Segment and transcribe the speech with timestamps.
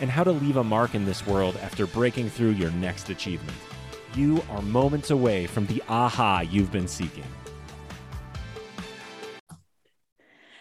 [0.00, 3.56] and how to leave a mark in this world after breaking through your next achievement.
[4.14, 7.24] You are moments away from the aha you've been seeking.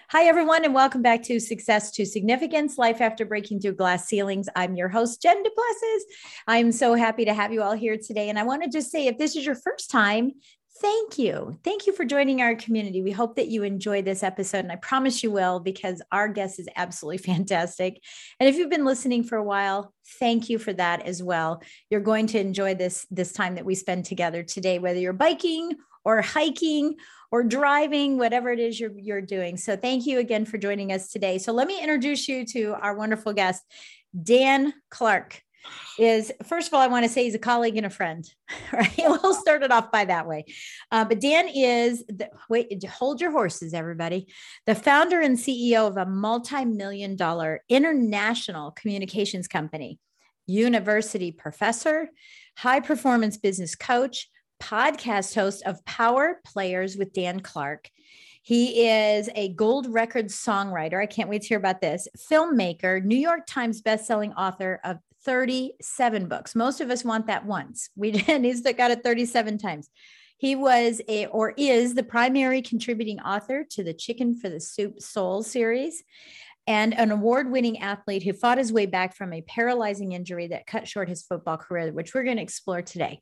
[0.09, 4.47] Hi, everyone, and welcome back to Success to Significance Life After Breaking Through Glass Ceilings.
[4.55, 6.03] I'm your host, Jen Duplessis.
[6.47, 8.29] I'm so happy to have you all here today.
[8.29, 10.31] And I want to just say if this is your first time,
[10.81, 11.57] Thank you.
[11.63, 13.01] Thank you for joining our community.
[13.01, 16.59] We hope that you enjoy this episode, and I promise you will because our guest
[16.59, 18.01] is absolutely fantastic.
[18.39, 21.61] And if you've been listening for a while, thank you for that as well.
[21.89, 25.71] You're going to enjoy this this time that we spend together today, whether you're biking
[26.03, 26.95] or hiking
[27.31, 29.55] or driving, whatever it is you're, you're doing.
[29.57, 31.37] So thank you again for joining us today.
[31.37, 33.63] So let me introduce you to our wonderful guest,
[34.23, 35.41] Dan Clark
[35.97, 38.29] is first of all, I want to say he's a colleague and a friend,
[38.73, 38.91] right?
[38.97, 40.45] We'll start it off by that way.
[40.91, 44.27] Uh, but Dan is, the, wait, hold your horses, everybody.
[44.65, 49.99] The founder and CEO of a multi million dollar international communications company,
[50.47, 52.09] university professor,
[52.57, 54.29] high performance business coach,
[54.61, 57.89] podcast host of Power Players with Dan Clark.
[58.41, 61.01] He is a gold record songwriter.
[61.01, 62.07] I can't wait to hear about this.
[62.29, 66.55] Filmmaker, New York Times bestselling author of 37 books.
[66.55, 67.89] Most of us want that once.
[67.95, 68.11] We.
[68.11, 69.89] He's got it 37 times.
[70.37, 75.01] He was a or is the primary contributing author to the Chicken for the Soup
[75.01, 76.03] Soul series
[76.67, 80.67] and an award winning athlete who fought his way back from a paralyzing injury that
[80.67, 83.21] cut short his football career, which we're going to explore today.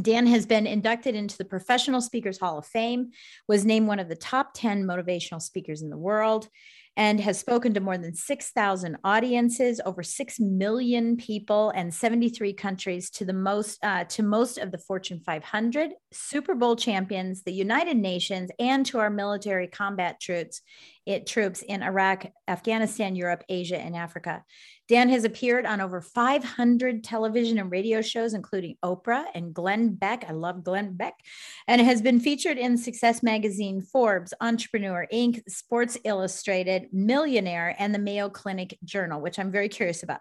[0.00, 3.10] Dan has been inducted into the Professional Speakers Hall of Fame,
[3.46, 6.48] was named one of the top 10 motivational speakers in the world,
[6.96, 13.10] and has spoken to more than 6,000 audiences, over 6 million people, and 73 countries
[13.10, 17.96] to the most uh, to most of the Fortune 500, Super Bowl champions, the United
[17.96, 20.60] Nations, and to our military combat troops,
[21.04, 24.44] it, troops in Iraq, Afghanistan, Europe, Asia, and Africa.
[24.88, 30.26] Dan has appeared on over 500 television and radio shows, including Oprah and Glenn Beck.
[30.28, 31.14] I love Glenn Beck.
[31.66, 37.98] And has been featured in Success Magazine, Forbes, Entrepreneur Inc., Sports Illustrated, Millionaire, and the
[37.98, 40.20] Mayo Clinic Journal, which I'm very curious about.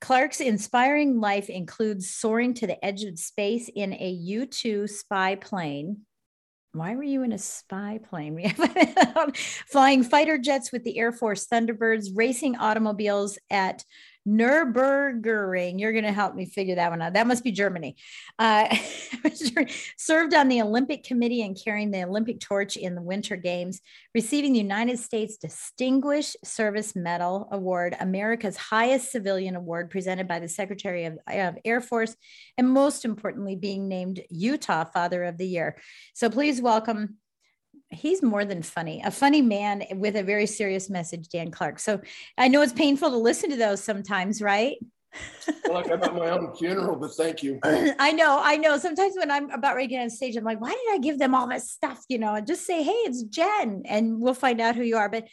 [0.00, 5.36] Clark's inspiring life includes soaring to the edge of space in a U 2 spy
[5.36, 6.02] plane
[6.72, 8.34] why were you in a spy plane?
[8.34, 13.84] We have flying fighter jets with the Air Force Thunderbirds, racing automobiles at
[14.26, 15.80] Nürburgring.
[15.80, 17.14] You're going to help me figure that one out.
[17.14, 17.96] That must be Germany.
[18.38, 18.74] Uh,
[19.96, 23.80] served on the Olympic Committee and carrying the Olympic torch in the Winter Games,
[24.14, 30.48] receiving the United States Distinguished Service Medal Award, America's highest civilian award presented by the
[30.48, 32.16] Secretary of, of Air Force,
[32.56, 35.76] and most importantly, being named Utah Father of the Year.
[36.14, 37.16] So please welcome
[37.92, 41.78] he's more than funny, a funny man with a very serious message, Dan Clark.
[41.78, 42.00] So
[42.36, 44.76] I know it's painful to listen to those sometimes, right?
[45.64, 47.58] well, like I'm at my own funeral, but thank you.
[47.64, 48.78] I know, I know.
[48.78, 51.18] Sometimes when I'm about ready to get on stage, I'm like, why did I give
[51.18, 52.02] them all this stuff?
[52.08, 55.08] You know, and just say, hey, it's Jen, and we'll find out who you are.
[55.08, 55.28] But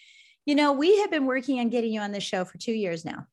[0.46, 3.06] you know, we have been working on getting you on the show for two years
[3.06, 3.28] now.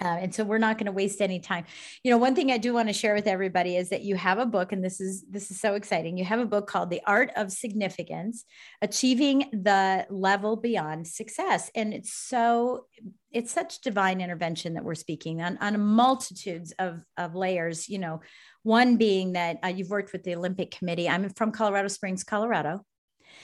[0.00, 1.64] Uh, and so we're not going to waste any time.
[2.02, 4.38] You know one thing i do want to share with everybody is that you have
[4.38, 6.16] a book and this is this is so exciting.
[6.16, 8.44] You have a book called the art of significance
[8.82, 11.70] achieving the level beyond success.
[11.74, 12.86] And it's so
[13.32, 17.88] it's such divine intervention that we're speaking on on multitudes of of layers.
[17.88, 18.20] You know
[18.62, 21.08] one being that uh, you've worked with the olympic committee.
[21.08, 22.84] I'm from colorado springs colorado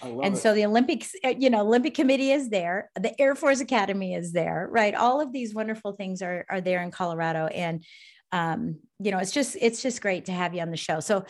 [0.03, 0.39] and it.
[0.39, 4.33] so the Olympics, uh, you know, Olympic Committee is there, the Air Force Academy is
[4.33, 4.95] there, right?
[4.95, 7.85] All of these wonderful things are are there in Colorado, and
[8.33, 11.01] um, you know, it's just it's just great to have you on the show.
[11.01, 11.25] So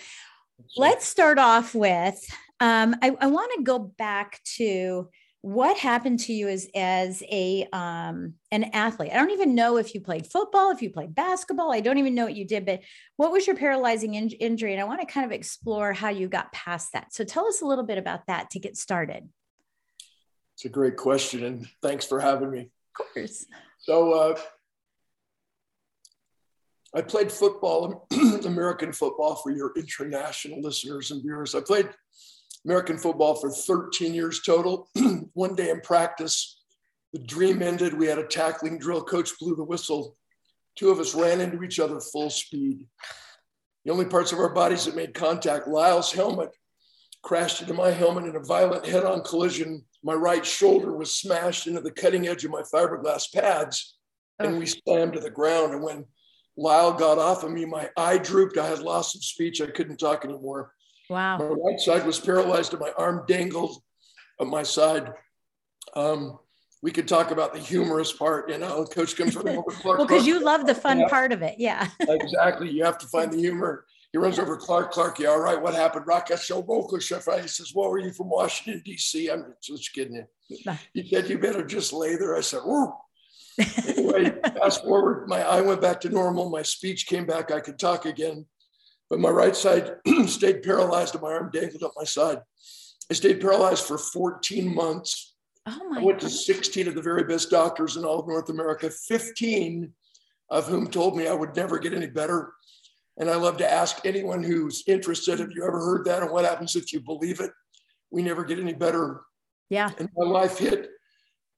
[0.77, 2.19] let's start off with
[2.61, 5.09] um, I, I want to go back to
[5.47, 9.13] what happened to you as as a um an athlete?
[9.13, 11.73] I don't even know if you played football if you played basketball.
[11.73, 12.81] I don't even know what you did but
[13.17, 14.73] what was your paralyzing in- injury?
[14.73, 17.15] And i want to kind of explore how you got past that.
[17.15, 19.29] So tell us a little bit about that to get started.
[20.57, 22.71] It's a great question and thanks for having me.
[22.99, 23.47] Of course.
[23.79, 24.39] So uh,
[26.93, 28.09] i played football
[28.47, 31.55] american football for your international listeners and viewers.
[31.55, 31.89] I played
[32.67, 34.91] American football for 13 years total.
[35.35, 36.61] One day in practice,
[37.13, 37.95] the dream ended.
[37.95, 39.05] We had a tackling drill.
[39.05, 40.17] Coach blew the whistle.
[40.75, 42.81] Two of us ran into each other full speed.
[43.85, 46.51] The only parts of our bodies that made contact, Lyle's helmet
[47.23, 49.85] crashed into my helmet in a violent head on collision.
[50.03, 53.97] My right shoulder was smashed into the cutting edge of my fiberglass pads,
[54.41, 55.73] and we slammed to the ground.
[55.73, 56.05] And when
[56.57, 58.59] Lyle got off of me, my eye drooped.
[58.59, 59.61] I had loss of speech.
[59.61, 60.73] I couldn't talk anymore.
[61.09, 61.39] Wow.
[61.39, 63.83] My right side was paralyzed and my arm dangled
[64.41, 65.13] on my side.
[65.95, 66.39] Um,
[66.83, 69.99] we could talk about the humorous part, you know, coach comes from over Clark.
[69.99, 71.09] well, because you love the fun yeah.
[71.09, 71.57] part of it.
[71.59, 71.89] Yeah.
[72.01, 72.71] exactly.
[72.71, 73.85] You have to find the humor.
[74.13, 74.93] He runs over Clark.
[74.93, 76.07] Clark, yeah, all right, what happened?
[76.07, 77.27] Rock show vocal chef.
[77.41, 79.29] He says, Well, were you from Washington, D.C.?
[79.29, 80.27] I'm just kidding you.
[80.95, 82.37] He said, You better just lay there.
[82.37, 82.97] I said, Whoa.
[83.59, 86.51] anyway, fast forward, my eye went back to normal.
[86.51, 87.51] My speech came back.
[87.51, 88.47] I could talk again
[89.09, 92.41] but my right side stayed paralyzed and my arm dangled up my side.
[93.11, 95.35] I stayed paralyzed for 14 months.
[95.67, 98.49] Oh my I went to 16 of the very best doctors in all of North
[98.49, 99.93] America, 15
[100.51, 102.53] of whom told me I would never get any better.
[103.19, 106.23] And I love to ask anyone who's interested, have you ever heard that?
[106.23, 107.51] And what happens if you believe it?
[108.11, 109.23] We never get any better.
[109.71, 109.91] Yeah.
[109.99, 110.91] And my life hit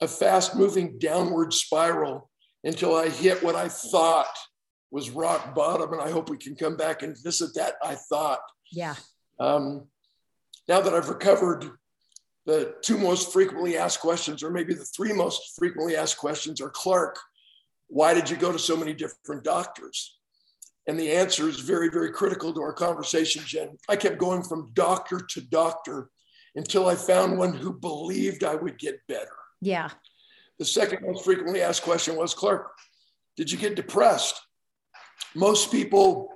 [0.01, 2.31] a fast moving downward spiral
[2.65, 4.35] until I hit what I thought
[4.91, 7.75] was rock bottom, and I hope we can come back and visit that.
[7.83, 8.41] I thought.
[8.73, 8.95] Yeah.
[9.39, 9.87] Um,
[10.69, 11.71] now that I've recovered,
[12.47, 16.71] the two most frequently asked questions, or maybe the three most frequently asked questions, are
[16.71, 17.19] Clark,
[17.89, 20.19] why did you go to so many different doctors?
[20.87, 23.77] And the answer is very, very critical to our conversation, Jen.
[23.89, 26.09] I kept going from doctor to doctor
[26.55, 29.37] until I found one who believed I would get better.
[29.61, 29.91] Yeah.
[30.59, 32.73] The second most frequently asked question was Clark,
[33.37, 34.41] did you get depressed?
[35.35, 36.29] Most people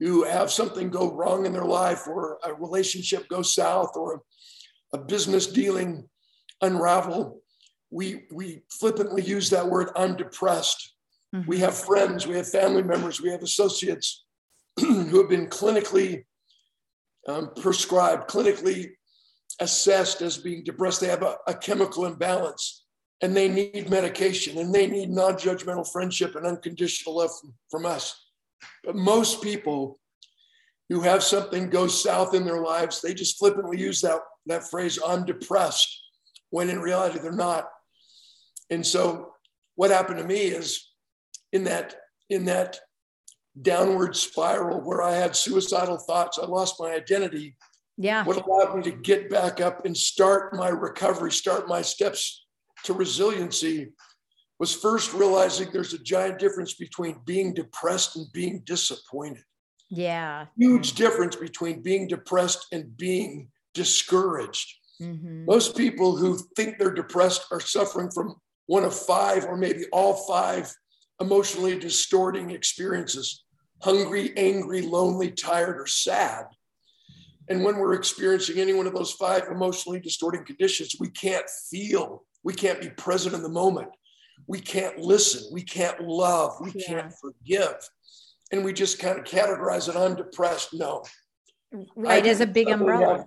[0.00, 4.22] who have something go wrong in their life or a relationship go south or
[4.92, 6.08] a, business dealing
[6.60, 7.42] unravel,
[7.90, 10.94] we, we flippantly use that word, I'm depressed.
[11.34, 11.48] Mm-hmm.
[11.48, 14.24] We have friends, we have family members, we have associates
[14.78, 16.24] who have been clinically
[17.26, 18.90] um, prescribed, clinically
[19.60, 21.00] assessed as being depressed.
[21.00, 22.83] They have a, a chemical imbalance
[23.24, 27.86] and they need medication and they need non judgmental friendship and unconditional love from, from
[27.86, 28.28] us.
[28.84, 29.98] But most people
[30.90, 34.98] who have something go south in their lives, they just flippantly use that, that phrase,
[35.04, 36.02] I'm depressed,
[36.50, 37.64] when in reality they're not.
[38.68, 39.32] And so
[39.76, 40.86] what happened to me is
[41.50, 41.96] in that,
[42.28, 42.78] in that
[43.62, 47.56] downward spiral where I had suicidal thoughts, I lost my identity.
[47.96, 48.22] Yeah.
[48.24, 52.43] What allowed me to get back up and start my recovery, start my steps
[52.84, 53.92] to resiliency
[54.58, 59.42] was first realizing there's a giant difference between being depressed and being disappointed.
[59.90, 60.46] Yeah.
[60.56, 64.72] Huge difference between being depressed and being discouraged.
[65.02, 65.44] Mm-hmm.
[65.46, 68.36] Most people who think they're depressed are suffering from
[68.66, 70.72] one of five or maybe all five
[71.20, 73.44] emotionally distorting experiences
[73.82, 76.46] hungry, angry, lonely, tired, or sad.
[77.50, 82.24] And when we're experiencing any one of those five emotionally distorting conditions, we can't feel,
[82.44, 83.88] we can't be present in the moment
[84.46, 86.86] we can't listen, we can't love, we yeah.
[86.86, 87.76] can't forgive.
[88.52, 90.74] And we just kind of categorize it, I'm depressed.
[90.74, 91.04] No.
[91.96, 93.18] Right, as a big umbrella.
[93.18, 93.26] Have,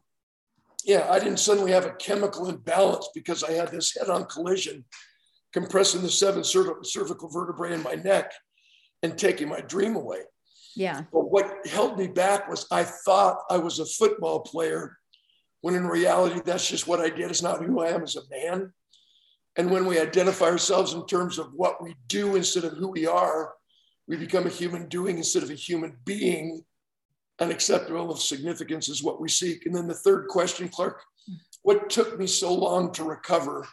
[0.86, 4.86] yeah, I didn't suddenly have a chemical imbalance because I had this head on collision
[5.54, 8.32] compressing the seven cervical vertebrae in my neck
[9.04, 10.20] and taking my dream away.
[10.76, 11.04] Yeah.
[11.12, 14.98] But what held me back was I thought I was a football player
[15.62, 17.32] when in reality, that's just what I did.
[17.32, 18.72] It's not who I am as a man.
[19.58, 23.08] And when we identify ourselves in terms of what we do instead of who we
[23.08, 23.54] are,
[24.08, 26.64] we become a human doing instead of a human being.
[27.40, 29.66] Unacceptable of significance is what we seek.
[29.66, 31.04] And then the third question, Clark,
[31.64, 33.68] what took me so long to recover?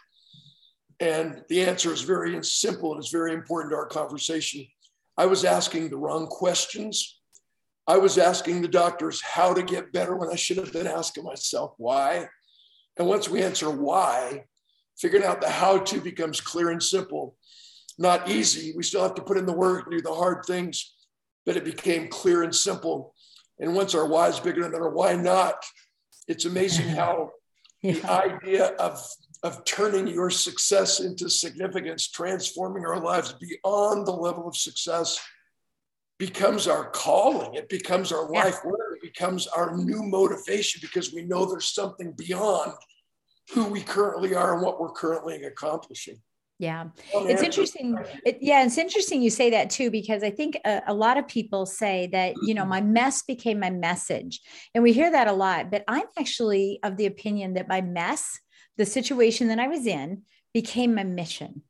[1.01, 4.67] And the answer is very simple and it's very important to our conversation.
[5.17, 7.21] I was asking the wrong questions.
[7.87, 11.25] I was asking the doctors how to get better when I should have been asking
[11.25, 12.29] myself why.
[12.97, 14.47] And once we answer why,
[14.99, 17.37] figuring out the how to becomes clear and simple.
[17.99, 18.73] Not easy.
[18.77, 20.95] We still have to put in the work, do the hard things,
[21.47, 23.15] but it became clear and simple.
[23.61, 25.65] And once our why is bigger than our why not,
[26.27, 27.31] it's amazing how
[27.83, 27.93] yeah.
[27.95, 29.01] the idea of
[29.43, 35.21] of turning your success into significance, transforming our lives beyond the level of success
[36.19, 37.55] becomes our calling.
[37.55, 38.45] It becomes our yeah.
[38.45, 38.97] life work.
[38.97, 42.73] It becomes our new motivation because we know there's something beyond
[43.53, 46.21] who we currently are and what we're currently accomplishing.
[46.59, 47.99] Yeah, it's interesting.
[48.25, 51.27] It, yeah, it's interesting you say that too, because I think a, a, lot of
[51.27, 54.41] people say that, you know, my mess became my message.
[54.73, 58.39] And we hear that a lot, but I'm actually of the opinion that my mess,
[58.77, 60.23] the situation that I was in,
[60.53, 61.63] became my mission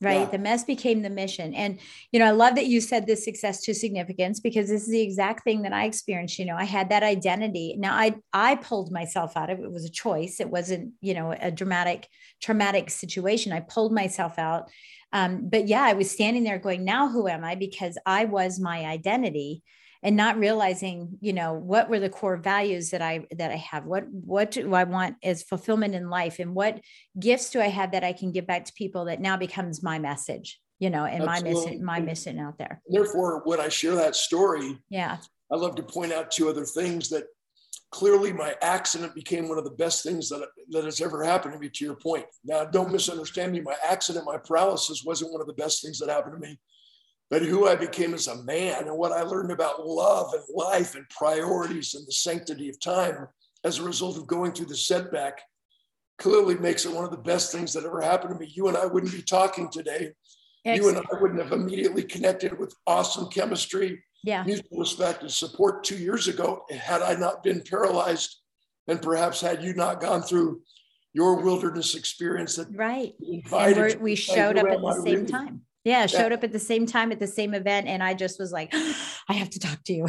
[0.00, 0.20] right?
[0.20, 0.26] Yeah.
[0.26, 1.54] the mess became the mission.
[1.54, 1.78] And
[2.12, 5.00] you know i love that you said this success to significance because this is the
[5.00, 7.74] exact thing that i experienced you know i had that identity.
[7.78, 10.40] Now i i pulled myself out of it, it was a choice.
[10.40, 12.08] It wasn't you know a dramatic
[12.40, 13.52] traumatic situation.
[13.52, 14.70] I pulled myself out.
[15.12, 17.54] Um, but yeah i was standing there going now who am i?
[17.54, 19.62] Because i was my identity
[20.02, 23.84] and not realizing you know what were the core values that i that i have?
[23.84, 26.38] What what do i want as fulfillment in life?
[26.38, 26.80] And what
[27.18, 29.98] gifts do i have that i can give back to people that now becomes my
[29.98, 31.52] message you know and Absolutely.
[31.52, 32.82] my mission my mission out there?
[32.88, 35.18] Therefore when i share that story yeah.
[35.50, 37.24] I love to point out two other things that
[37.90, 41.58] clearly my accident became one of the best things that, that has ever happened to
[41.58, 42.26] me to your point.
[42.44, 43.60] Now don't misunderstand me.
[43.60, 46.58] My accident my paralysis wasn't one of the best things that happened to me
[47.30, 50.94] but who I became as a man and what I learned about love and life
[50.94, 53.28] and priorities and the sanctity of time
[53.64, 55.42] as a result of going through the setback
[56.18, 58.50] clearly makes it one of the best things that ever happened to me.
[58.52, 60.12] You and I wouldn't be talking today.
[60.64, 60.82] Excellent.
[60.82, 64.42] You and I wouldn't have immediately connected with awesome chemistry, yeah.
[64.42, 68.40] mutual respect, and support two years ago had I not been paralyzed
[68.88, 70.62] and perhaps had you not gone through
[71.12, 76.32] your wilderness experience that right and we showed up at the same time yeah, showed
[76.32, 78.72] up at the same time at the same event, and I just was like,
[79.28, 80.06] I have to talk to you.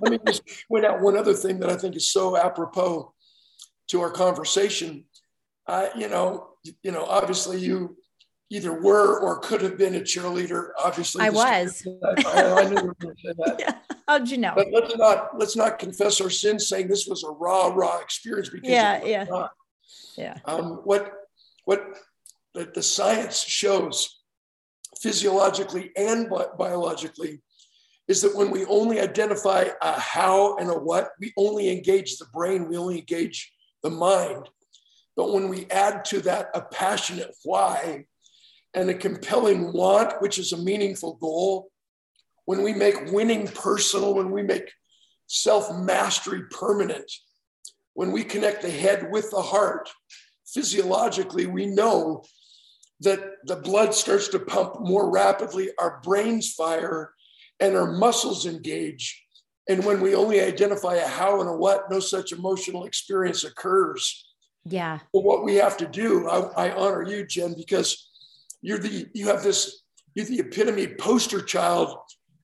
[0.00, 3.14] Let me just point out one other thing that I think is so apropos
[3.88, 5.04] to our conversation.
[5.68, 6.48] I, you know,
[6.82, 7.96] you know, obviously you
[8.50, 10.70] either were or could have been a cheerleader.
[10.82, 11.86] Obviously, I was.
[12.04, 13.56] I, I, knew you were going to say that.
[13.60, 13.74] Yeah.
[14.08, 14.52] How'd you know?
[14.56, 18.48] But let's not let's not confess our sins, saying this was a raw, raw experience
[18.48, 19.52] because yeah, yeah, not.
[20.16, 20.38] yeah.
[20.44, 21.12] Um, what
[21.64, 21.86] what
[22.54, 24.21] the, the science shows
[25.02, 27.40] physiologically and bi- biologically
[28.08, 32.26] is that when we only identify a how and a what, we only engage the
[32.32, 34.48] brain, we only engage the mind.
[35.16, 38.06] But when we add to that a passionate why
[38.74, 41.70] and a compelling want, which is a meaningful goal,
[42.44, 44.72] when we make winning personal, when we make
[45.26, 47.10] self mastery permanent,
[47.94, 49.90] when we connect the head with the heart,
[50.46, 52.24] physiologically, we know
[53.02, 57.12] that the blood starts to pump more rapidly, our brains fire,
[57.60, 59.24] and our muscles engage.
[59.68, 64.26] And when we only identify a how and a what, no such emotional experience occurs.
[64.64, 65.00] Yeah.
[65.12, 68.08] But what we have to do, I, I honor you, Jen, because
[68.60, 69.82] you're the you have this
[70.14, 71.96] you're the epitome poster child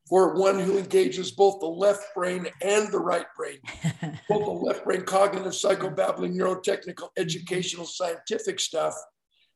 [0.08, 3.58] for one who engages both the left brain and the right brain,
[4.28, 8.94] both the left brain cognitive, psychobabbling, neurotechnical, educational, scientific stuff,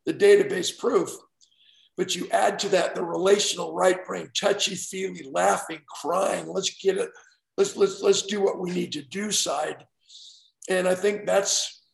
[0.07, 1.11] the database proof.
[1.97, 6.47] But you add to that the relational right brain, touchy feely, laughing, crying.
[6.47, 7.11] Let's get it.
[7.59, 9.85] Let's let's let's do what we need to do side.
[10.71, 11.85] And I think that's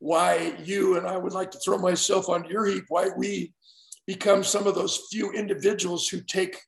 [0.00, 2.84] why you and I would like to throw myself on your heap.
[2.88, 3.54] Why we
[4.06, 6.60] become some of those few individuals who take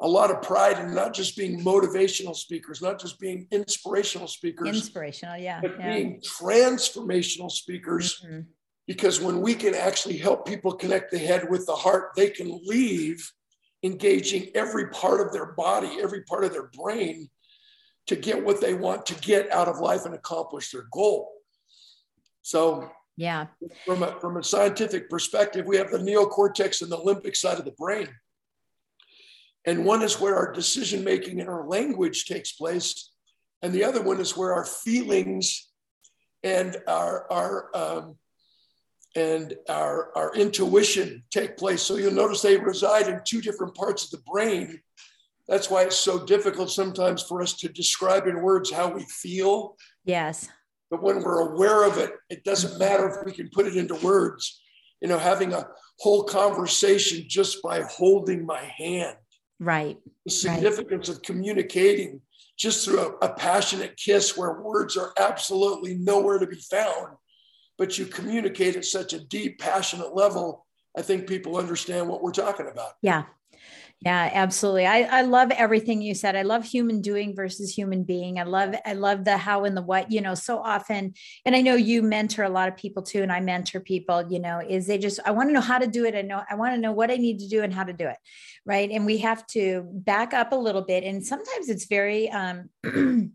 [0.00, 4.68] a lot of pride in not just being motivational speakers, not just being inspirational speakers,
[4.68, 5.94] inspirational, yeah, but yeah.
[5.94, 8.40] being transformational speakers mm-hmm
[8.88, 12.58] because when we can actually help people connect the head with the heart, they can
[12.64, 13.30] leave
[13.84, 17.28] engaging every part of their body, every part of their brain
[18.06, 21.30] to get what they want to get out of life and accomplish their goal.
[22.40, 23.48] So, yeah,
[23.84, 27.66] from a, from a scientific perspective, we have the neocortex and the limbic side of
[27.66, 28.08] the brain.
[29.66, 33.10] And one is where our decision making and our language takes place.
[33.60, 35.68] And the other one is where our feelings
[36.42, 38.16] and our, our um,
[39.16, 41.82] and our, our intuition take place.
[41.82, 44.80] So you'll notice they reside in two different parts of the brain.
[45.48, 49.76] That's why it's so difficult sometimes for us to describe in words how we feel.
[50.04, 50.48] Yes.
[50.90, 53.94] But when we're aware of it, it doesn't matter if we can put it into
[53.96, 54.60] words.
[55.00, 55.66] You know, having a
[56.00, 59.16] whole conversation just by holding my hand.
[59.60, 59.98] Right.
[60.24, 61.16] The significance right.
[61.16, 62.20] of communicating
[62.58, 67.16] just through a, a passionate kiss where words are absolutely nowhere to be found
[67.78, 70.66] but you communicate at such a deep, passionate level.
[70.96, 72.92] I think people understand what we're talking about.
[73.00, 73.24] Yeah.
[74.00, 74.86] Yeah, absolutely.
[74.86, 76.36] I, I love everything you said.
[76.36, 78.38] I love human doing versus human being.
[78.38, 81.14] I love I love the how and the what, you know, so often.
[81.44, 84.38] And I know you mentor a lot of people too, and I mentor people, you
[84.38, 86.14] know, is they just I want to know how to do it.
[86.14, 88.06] I know I want to know what I need to do and how to do
[88.06, 88.18] it.
[88.64, 88.88] Right.
[88.88, 91.02] And we have to back up a little bit.
[91.02, 92.70] And sometimes it's very um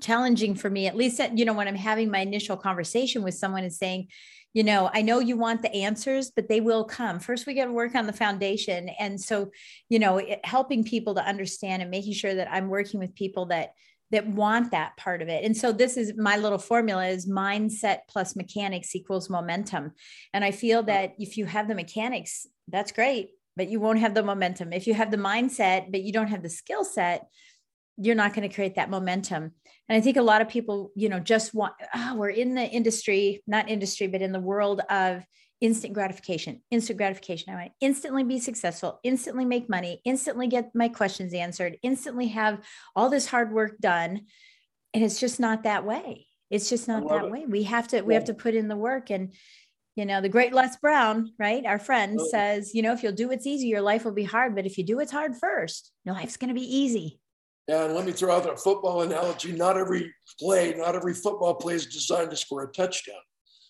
[0.00, 3.34] challenging for me, at least at, you know, when I'm having my initial conversation with
[3.34, 4.08] someone and saying,
[4.54, 7.18] you know i know you want the answers but they will come.
[7.18, 8.90] First we got to work on the foundation.
[8.98, 9.50] And so
[9.88, 13.46] you know it, helping people to understand and making sure that i'm working with people
[13.46, 13.72] that
[14.10, 15.42] that want that part of it.
[15.42, 19.92] And so this is my little formula is mindset plus mechanics equals momentum.
[20.34, 24.14] And i feel that if you have the mechanics that's great but you won't have
[24.14, 24.72] the momentum.
[24.72, 27.28] If you have the mindset but you don't have the skill set
[27.96, 29.52] you're not going to create that momentum.
[29.88, 32.66] And i think a lot of people you know just want oh, we're in the
[32.66, 35.24] industry not industry but in the world of
[35.62, 37.52] instant gratification instant gratification.
[37.52, 42.28] I want to instantly be successful instantly make money instantly get my questions answered instantly
[42.28, 42.60] have
[42.96, 44.22] all this hard work done.
[44.94, 46.26] And it's just not that way.
[46.50, 47.30] It's just not that it.
[47.30, 47.46] way.
[47.46, 49.10] We have to we have to put in the work.
[49.10, 49.34] And
[49.94, 53.28] you know the great les brown right our friend says you know if you'll do
[53.28, 54.54] what's easy your life will be hard.
[54.54, 57.20] But if you do what's hard first your life's going to be easy
[57.68, 59.52] and let me throw out a football analogy.
[59.52, 63.20] Not every play, not every football play is designed to score a touchdown.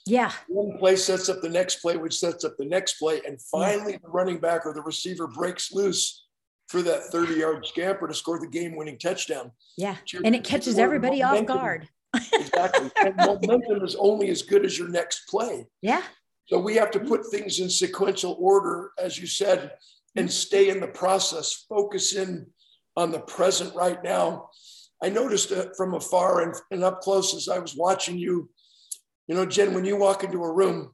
[0.06, 0.32] Yeah.
[0.48, 3.20] One play sets up the next play, which sets up the next play.
[3.26, 6.26] And finally, the running back or the receiver breaks loose
[6.68, 9.52] for that 30 yard scamper to score the game winning touchdown.
[9.76, 9.96] Yeah.
[10.24, 11.88] and it catches everybody off guard.
[12.32, 12.90] exactly.
[13.04, 15.66] And momentum is only as good as your next play.
[15.82, 16.02] Yeah.
[16.46, 19.72] So we have to put things in sequential order, as you said,
[20.16, 22.46] and stay in the process, focus in
[22.96, 24.48] on the present right now.
[25.02, 28.50] I noticed it from afar and, and up close as I was watching you.
[29.26, 30.92] You know, Jen, when you walk into a room,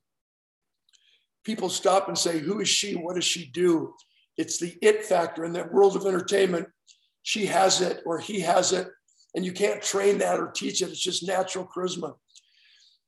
[1.45, 2.95] people stop and say, Who is she?
[2.95, 3.95] What does she do?
[4.37, 6.69] It's the it factor in that world of entertainment.
[7.23, 8.89] She has it or he has it,
[9.35, 10.89] and you can't train that or teach it.
[10.89, 12.15] It's just natural charisma.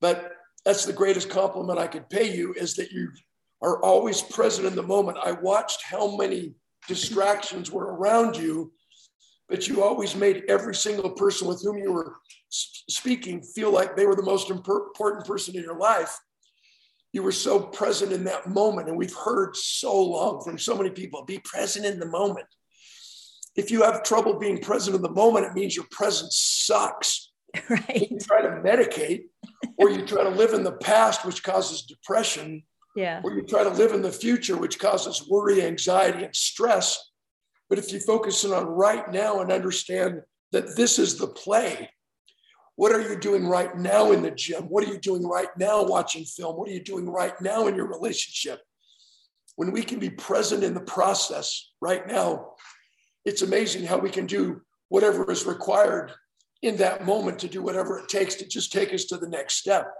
[0.01, 0.33] But
[0.65, 3.11] that's the greatest compliment I could pay you is that you
[3.63, 5.19] are always present in the moment.
[5.23, 6.55] I watched how many
[6.89, 8.73] distractions were around you
[9.51, 12.15] but you always made every single person with whom you were
[12.49, 16.17] speaking feel like they were the most important person in your life.
[17.13, 18.89] You were so present in that moment.
[18.89, 22.47] And we've heard so long from so many people be present in the moment.
[23.57, 27.27] If you have trouble being present in the moment, it means your presence sucks.
[27.69, 28.09] Right.
[28.09, 29.25] You try to medicate,
[29.77, 32.63] or you try to live in the past, which causes depression.
[32.95, 33.21] Yeah.
[33.25, 37.10] Or you try to live in the future, which causes worry, anxiety, and stress
[37.71, 41.89] but if you focus in on right now and understand that this is the play,
[42.75, 44.65] what are you doing right now in the gym?
[44.65, 46.57] What are you doing right now watching film?
[46.57, 48.61] What are you doing right now in your relationship?
[49.55, 52.55] When we can be present in the process right now,
[53.25, 56.13] it's amazing how we can do whatever is required
[56.63, 59.55] in that moment to do whatever it takes to just take us to the next
[59.55, 59.93] step.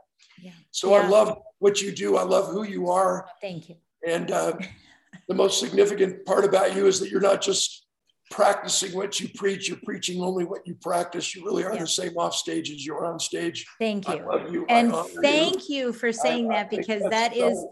[0.43, 0.53] Yeah.
[0.73, 1.03] So yeah.
[1.03, 2.17] I love what you do.
[2.17, 3.29] I love who you are.
[3.41, 3.77] Thank you.
[4.07, 4.55] And uh,
[5.29, 7.87] the most significant part about you is that you're not just
[8.31, 11.35] practicing what you preach, you're preaching only what you practice.
[11.35, 11.81] You really are yeah.
[11.81, 13.67] the same off stage as you're on stage.
[13.79, 14.49] Thank you.
[14.51, 14.67] you.
[14.69, 15.87] And thank you.
[15.87, 15.93] you.
[15.93, 17.67] for saying I, that because that so is,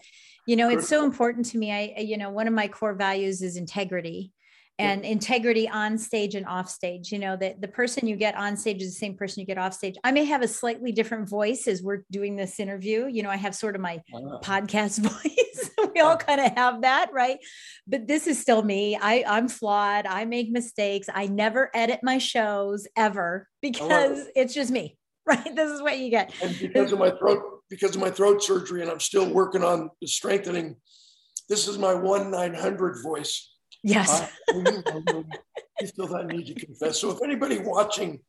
[0.46, 0.81] you know, critical.
[0.81, 1.72] it's so important to me.
[1.72, 4.33] I, you know, one of my core values is integrity
[4.79, 5.11] and yeah.
[5.11, 8.81] integrity on stage and off stage you know that the person you get on stage
[8.81, 11.66] is the same person you get off stage i may have a slightly different voice
[11.66, 14.40] as we're doing this interview you know i have sort of my wow.
[14.42, 15.48] podcast voice
[15.95, 17.38] we all kind of have that, right?
[17.87, 18.97] But this is still me.
[18.97, 20.07] I, I'm flawed.
[20.07, 21.09] I make mistakes.
[21.12, 25.55] I never edit my shows ever because it's just me, right?
[25.55, 26.33] This is what you get.
[26.43, 29.91] And because of my throat, because of my throat surgery, and I'm still working on
[30.01, 30.77] the strengthening.
[31.49, 33.55] This is my one nine hundred voice.
[33.83, 34.29] Yes.
[34.53, 34.62] Uh,
[35.81, 37.01] you feel that need to confess.
[37.01, 38.21] So if anybody watching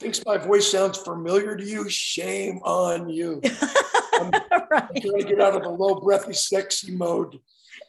[0.00, 3.40] thinks my voice sounds familiar to you, shame on you.
[4.20, 4.30] I'm,
[4.70, 4.84] right.
[4.94, 7.38] I'm trying to get out of the low breathy sexy mode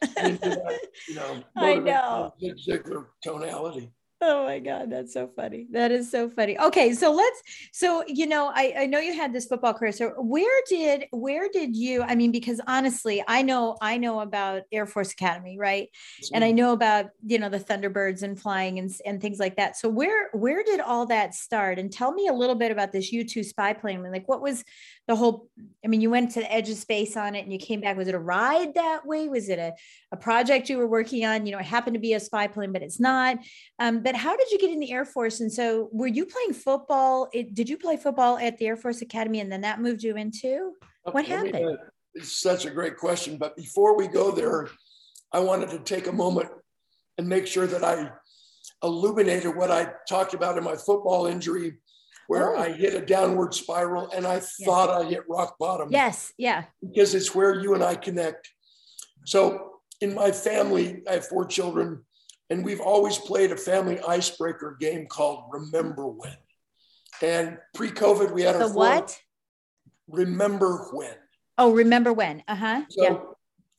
[0.02, 2.34] into that, you know, I know.
[2.40, 3.90] Zig Ziglar tonality.
[4.24, 5.66] Oh my God, that's so funny.
[5.72, 6.56] That is so funny.
[6.56, 7.42] Okay, so let's
[7.72, 9.90] so you know, I, I know you had this football career.
[9.90, 14.62] So where did where did you I mean, because honestly, I know I know about
[14.70, 15.88] Air Force Academy, right?
[16.32, 19.76] And I know about you know the Thunderbirds and flying and, and things like that.
[19.76, 21.80] So where where did all that start?
[21.80, 24.04] And tell me a little bit about this U2 spy plane.
[24.04, 24.62] Like what was
[25.08, 25.48] the whole
[25.84, 27.96] i mean you went to the edge of space on it and you came back.
[27.96, 29.28] Was it a ride that way?
[29.28, 29.72] Was it a,
[30.12, 31.46] a project you were working on?
[31.46, 33.38] You know it happened to be a spy plane but it's not.
[33.78, 35.40] Um, but how did you get in the air force?
[35.40, 37.28] And so were you playing football?
[37.32, 40.16] It, did you play football at the air force academy and then that moved you
[40.16, 40.72] into?
[41.10, 41.56] What happened?
[41.56, 41.76] uh,
[42.14, 44.68] it's such a great question but before we go there
[45.32, 46.46] i wanted to take a moment
[47.18, 48.10] and make sure that I
[48.82, 51.74] illuminated what I talked about in my football injury,
[52.28, 52.60] where Oh.
[52.60, 55.88] I hit a downward spiral and I thought I hit rock bottom.
[55.90, 56.32] Yes.
[56.36, 56.64] Yeah.
[56.80, 58.50] Because it's where you and I connect.
[59.24, 62.04] So in my family, I have four children,
[62.50, 66.36] and we've always played a family icebreaker game called Remember When.
[67.22, 69.16] And pre-COVID, we had The what?
[70.08, 71.14] Remember When.
[71.56, 72.42] Oh, remember when?
[72.48, 72.82] Uh huh.
[72.88, 73.18] So yeah.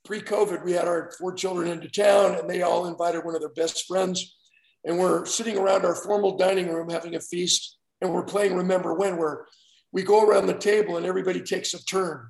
[0.06, 3.50] pre-COVID, we had our four children into town, and they all invited one of their
[3.50, 4.38] best friends.
[4.86, 8.94] And we're sitting around our formal dining room having a feast, and we're playing Remember
[8.94, 9.46] When, where
[9.92, 12.28] we go around the table and everybody takes a turn.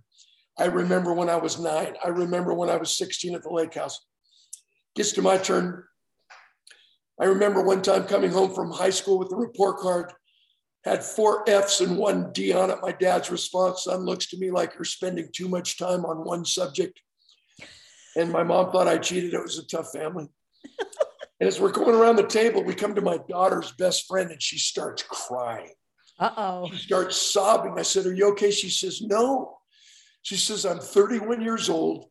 [0.57, 1.95] I remember when I was nine.
[2.05, 3.99] I remember when I was 16 at the lake house.
[4.95, 5.83] Gets to my turn.
[7.19, 10.13] I remember one time coming home from high school with a report card,
[10.83, 12.79] had four F's and one D on it.
[12.81, 16.45] My dad's response, son, looks to me like you're spending too much time on one
[16.45, 16.99] subject.
[18.15, 19.33] And my mom thought I cheated.
[19.33, 20.27] It was a tough family.
[21.43, 24.41] and as we're going around the table, we come to my daughter's best friend and
[24.41, 25.73] she starts crying.
[26.17, 26.69] Uh oh.
[26.71, 27.77] She starts sobbing.
[27.77, 28.49] I said, Are you okay?
[28.49, 29.57] She says, No.
[30.21, 32.05] She says, I'm 31 years old.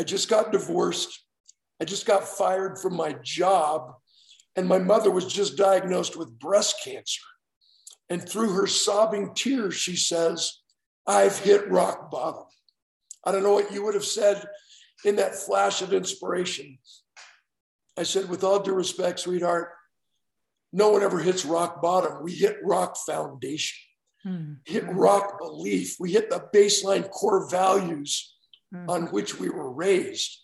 [0.00, 1.16] I just got divorced.
[1.80, 3.92] I just got fired from my job.
[4.56, 7.22] And my mother was just diagnosed with breast cancer.
[8.10, 10.54] And through her sobbing tears, she says,
[11.06, 12.46] I've hit rock bottom.
[13.24, 14.44] I don't know what you would have said
[15.04, 16.78] in that flash of inspiration.
[17.96, 19.70] I said, With all due respect, sweetheart,
[20.72, 22.22] no one ever hits rock bottom.
[22.22, 23.78] We hit rock foundation,
[24.22, 24.52] Hmm.
[24.64, 25.96] hit rock belief.
[26.00, 28.34] We hit the baseline core values
[28.72, 28.88] Hmm.
[28.88, 30.38] on which we were raised.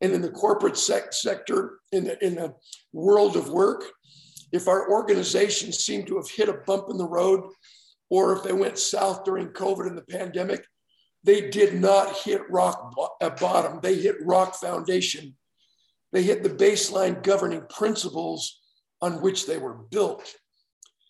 [0.00, 2.54] And in the corporate sec- sector, in the, in the
[2.92, 3.84] world of work,
[4.52, 7.48] if our organizations seem to have hit a bump in the road,
[8.10, 10.66] or if they went south during COVID and the pandemic,
[11.22, 13.80] they did not hit rock bo- uh, bottom.
[13.80, 15.36] They hit rock foundation.
[16.14, 18.60] They hit the baseline governing principles
[19.02, 20.34] on which they were built.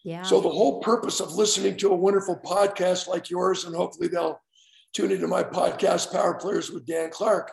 [0.03, 0.23] Yeah.
[0.23, 4.41] So the whole purpose of listening to a wonderful podcast like yours, and hopefully they'll
[4.95, 7.53] tune into my podcast, Power Players with Dan Clark,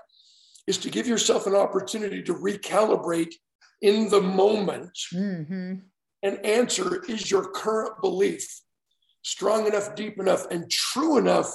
[0.65, 3.33] is to give yourself an opportunity to recalibrate
[3.81, 5.73] in the moment hmm
[6.23, 8.47] and answer is your current belief
[9.23, 11.51] strong enough, deep enough, and true enough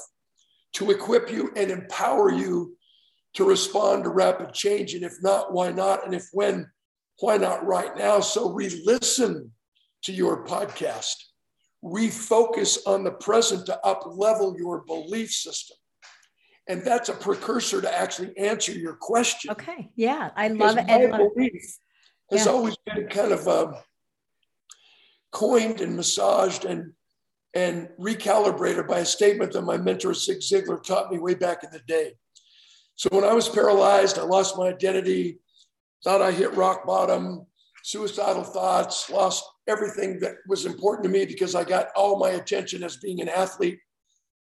[0.73, 2.76] to equip you and empower you
[3.37, 4.95] to respond to rapid change?
[4.95, 6.05] And if not, why not?
[6.05, 6.71] And if when,
[7.21, 8.21] why not right now?
[8.21, 9.53] So re listen
[10.03, 11.15] to your podcast,
[11.85, 15.77] refocus on the present to up level your belief system.
[16.69, 19.53] And that's a precursor to actually answer your question.
[19.53, 19.91] Okay.
[19.95, 20.31] Yeah.
[20.35, 20.87] I love it.
[20.87, 21.77] my love- belief
[22.31, 22.53] has Yeah.
[22.53, 23.77] always been kind of um,
[25.33, 26.93] coined and massaged and
[27.55, 31.71] and recalibrated by a statement that my mentor Zig Ziglar taught me way back in
[31.71, 32.13] the day.
[32.97, 35.39] So when I was paralyzed, I lost my identity,
[36.03, 37.47] thought I hit rock bottom,
[37.85, 42.83] suicidal thoughts, lost everything that was important to me because I got all my attention
[42.83, 43.79] as being an athlete.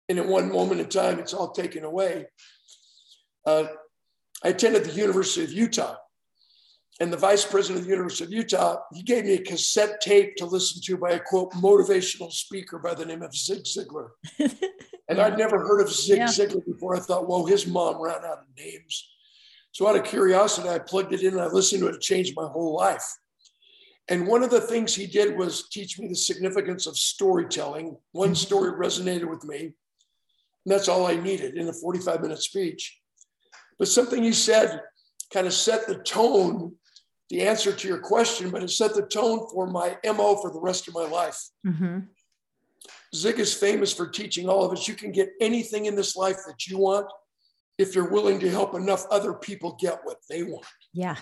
[0.09, 2.27] And in one moment in time, it's all taken away.
[3.47, 3.65] Uh,
[4.45, 5.97] I attended the University of Utah
[7.01, 10.37] and the vice president of the University of Utah, he gave me a cassette tape
[10.37, 14.11] to listen to by a quote motivational speaker by the name of Zig Ziglar.
[15.09, 16.27] And I'd never heard of Zig Yeah.
[16.27, 16.97] Ziglar before.
[16.97, 19.07] I thought, whoa, his mom ran out of names.
[19.73, 21.97] So out of curiosity, I plugged it in and I listened to it.
[21.97, 23.05] It changed my whole life.
[24.09, 27.97] And one of the things he did was teach me the significance of storytelling.
[28.13, 28.35] One mm-hmm.
[28.35, 29.61] story resonated with me.
[29.63, 29.73] And
[30.73, 32.99] that's all I needed in a 45 minute speech.
[33.79, 34.81] But something he said
[35.33, 36.77] kind of set the tone,
[37.35, 40.61] the answer to your question, but it set the tone for my MO for the
[40.61, 41.37] rest of my life.
[41.67, 42.07] Mhm.
[43.13, 46.39] Zig is famous for teaching all of us you can get anything in this life
[46.47, 47.09] that you want
[47.77, 50.67] if you're willing to help enough other people get what they want.
[50.93, 51.17] Yeah.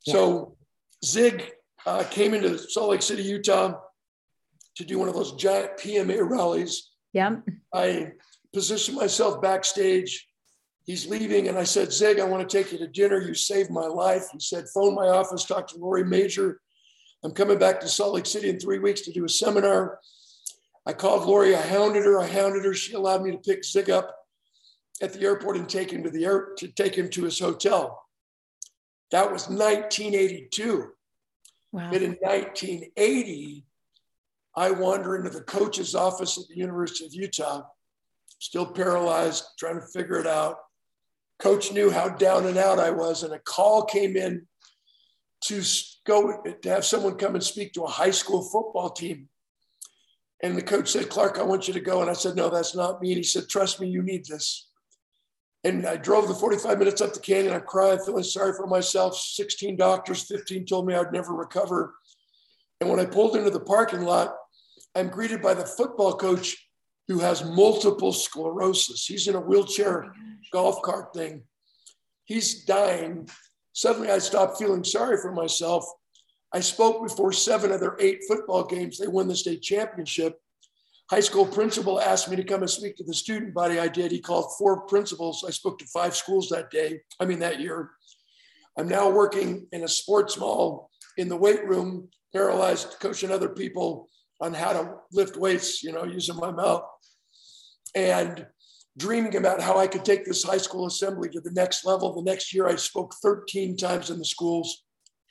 [0.00, 0.56] So
[1.04, 1.52] Zig
[1.86, 3.80] uh, came into Salt Lake City, Utah
[4.74, 6.90] to do one of those giant PMA rallies.
[7.12, 7.36] Yeah.
[7.72, 8.14] I
[8.52, 10.28] positioned myself backstage.
[10.90, 13.20] He's leaving, and I said, Zig, I want to take you to dinner.
[13.20, 14.24] You saved my life.
[14.32, 16.60] He said, phone my office, talk to Lori Major.
[17.22, 20.00] I'm coming back to Salt Lake City in three weeks to do a seminar.
[20.84, 21.54] I called Lori.
[21.54, 22.18] I hounded her.
[22.18, 22.74] I hounded her.
[22.74, 24.16] She allowed me to pick Zig up
[25.00, 28.04] at the airport and take him to the air to take him to his hotel.
[29.12, 30.88] That was 1982.
[31.70, 31.88] Wow.
[31.92, 33.64] But in 1980,
[34.56, 37.62] I wander into the coach's office at the University of Utah,
[38.40, 40.56] still paralyzed, trying to figure it out.
[41.40, 44.46] Coach knew how down and out I was, and a call came in
[45.42, 45.62] to
[46.06, 49.28] go to have someone come and speak to a high school football team.
[50.42, 52.00] And the coach said, Clark, I want you to go.
[52.00, 53.10] And I said, No, that's not me.
[53.10, 54.68] And he said, Trust me, you need this.
[55.64, 57.52] And I drove the 45 minutes up the canyon.
[57.52, 59.16] I'm crying, feeling sorry for myself.
[59.16, 61.94] 16 doctors, 15 told me I'd never recover.
[62.80, 64.34] And when I pulled into the parking lot,
[64.94, 66.56] I'm greeted by the football coach
[67.10, 69.04] who has multiple sclerosis.
[69.04, 70.12] He's in a wheelchair oh
[70.52, 71.42] golf cart thing.
[72.24, 73.28] He's dying.
[73.72, 75.84] Suddenly, I stopped feeling sorry for myself.
[76.54, 78.96] I spoke before seven of their eight football games.
[78.96, 80.38] They won the state championship.
[81.10, 83.80] High school principal asked me to come and speak to the student body.
[83.80, 84.12] I did.
[84.12, 85.44] He called four principals.
[85.44, 87.90] I spoke to five schools that day, I mean, that year.
[88.78, 94.08] I'm now working in a sports mall in the weight room, paralyzed, coaching other people
[94.40, 96.84] on how to lift weights, you know, using my mouth.
[97.94, 98.46] And
[98.96, 102.14] dreaming about how I could take this high school assembly to the next level.
[102.14, 104.84] The next year, I spoke 13 times in the schools.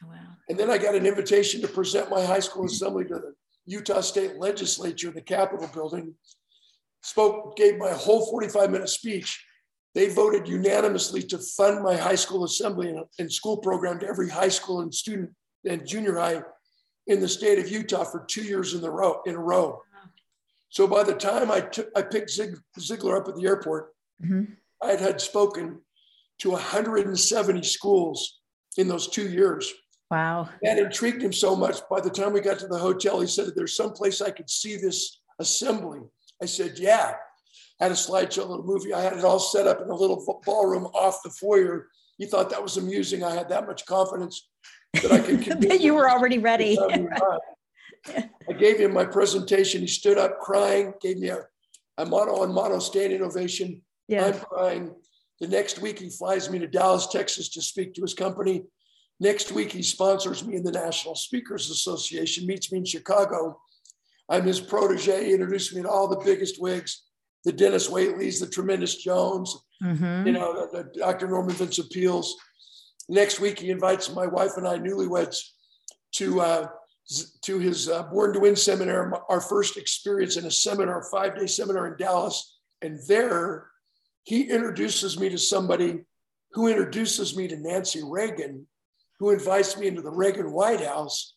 [0.03, 0.15] Oh, wow.
[0.49, 3.33] And then I got an invitation to present my high school assembly to the
[3.65, 6.15] Utah State Legislature, the Capitol building.
[7.03, 9.45] Spoke, gave my whole 45 minute speech.
[9.95, 14.29] They voted unanimously to fund my high school assembly and, and school program to every
[14.29, 15.31] high school and student
[15.65, 16.41] and junior high
[17.09, 19.81] in the state of Utah for two years in the row in a row.
[20.69, 23.93] So by the time I took, I picked Zig, Ziglar up at the airport,
[24.23, 24.53] mm-hmm.
[24.81, 25.81] I had, had spoken
[26.39, 28.39] to 170 schools
[28.77, 29.73] in those two years.
[30.11, 30.49] Wow.
[30.61, 31.79] That intrigued him so much.
[31.89, 34.49] By the time we got to the hotel, he said, There's some place I could
[34.49, 36.01] see this assembly.
[36.41, 37.13] I said, Yeah.
[37.81, 38.93] I had a slideshow, a little movie.
[38.93, 41.87] I had it all set up in a little ballroom off the foyer.
[42.19, 43.23] He thought that was amusing.
[43.23, 44.49] I had that much confidence
[44.93, 45.61] that I could.
[45.61, 46.77] that you were already ready.
[48.07, 49.81] I gave him my presentation.
[49.81, 51.45] He stood up crying, gave me a,
[51.97, 53.81] a mono on mono standing ovation.
[54.09, 54.25] Yeah.
[54.25, 54.95] I'm crying.
[55.39, 58.65] The next week, he flies me to Dallas, Texas to speak to his company.
[59.21, 63.61] Next week, he sponsors me in the National Speakers Association, meets me in Chicago.
[64.27, 65.25] I'm his protege.
[65.25, 67.03] He introduced me to all the biggest wigs,
[67.45, 70.27] the Dennis Waitley's, the tremendous Jones, mm-hmm.
[70.27, 71.27] you know, the, the Dr.
[71.27, 72.33] Norman Vincent Peales.
[73.07, 75.37] Next week, he invites my wife and I, newlyweds,
[76.15, 76.67] to uh,
[77.41, 81.47] to his uh, Born to Win seminar, our first experience in a seminar, five day
[81.47, 82.59] seminar in Dallas.
[82.81, 83.67] And there
[84.23, 86.01] he introduces me to somebody
[86.51, 88.67] who introduces me to Nancy Reagan,
[89.19, 91.35] who invites me into the Reagan White House.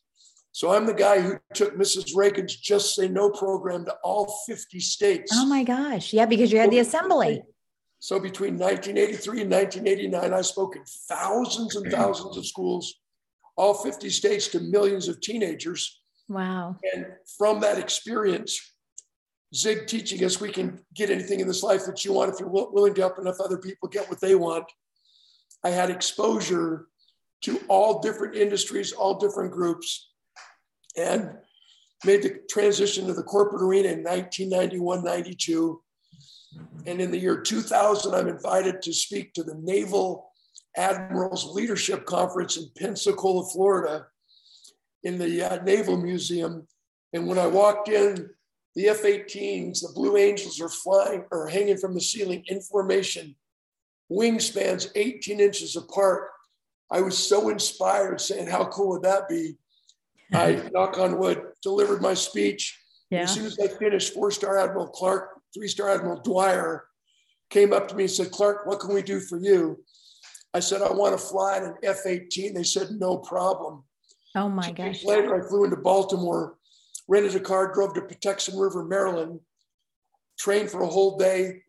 [0.52, 2.14] So I'm the guy who took Mrs.
[2.14, 5.32] Reagan's Just Say No program to all 50 states.
[5.34, 6.12] Oh my gosh.
[6.12, 7.42] Yeah, because you had the assembly.
[8.00, 12.94] So between 1983 and 1989, I spoke in thousands and thousands of schools
[13.56, 16.00] all 50 states to millions of teenagers.
[16.28, 16.76] Wow.
[16.94, 17.06] And
[17.38, 18.58] from that experience,
[19.54, 22.48] Zig teaching us we can get anything in this life that you want if you're
[22.48, 24.64] willing to help enough other people get what they want.
[25.62, 26.86] I had exposure
[27.42, 30.11] to all different industries, all different groups,
[30.96, 31.30] and
[32.04, 35.80] made the transition to the corporate arena in 1991 92.
[36.86, 40.32] And in the year 2000, I'm invited to speak to the Naval
[40.76, 44.06] Admirals Leadership Conference in Pensacola, Florida,
[45.02, 46.66] in the uh, Naval Museum.
[47.12, 48.30] And when I walked in,
[48.74, 53.36] the F 18s, the Blue Angels are flying or hanging from the ceiling in formation,
[54.10, 56.30] wingspans 18 inches apart.
[56.90, 59.56] I was so inspired, saying, How cool would that be?
[60.34, 62.78] I, knock on wood, delivered my speech.
[63.10, 63.22] Yeah.
[63.22, 66.84] As soon as I finished, four star Admiral Clark, three star Admiral Dwyer
[67.50, 69.84] came up to me and said, Clark, what can we do for you?
[70.54, 72.54] I said, I want to fly in an F 18.
[72.54, 73.84] They said, no problem.
[74.34, 75.04] Oh my Two gosh.
[75.04, 76.56] Later, I flew into Baltimore,
[77.08, 79.40] rented a car, drove to Patuxent River, Maryland,
[80.38, 81.62] trained for a whole day,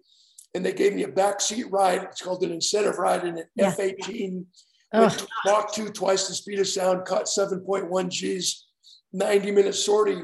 [0.56, 2.04] and they gave me a backseat ride.
[2.04, 3.68] It's called an incentive ride in an yeah.
[3.68, 4.46] F 18.
[4.94, 8.68] Went Mach 2 twice the speed of sound, caught 7.1 G's,
[9.12, 10.22] 90 minute sortie.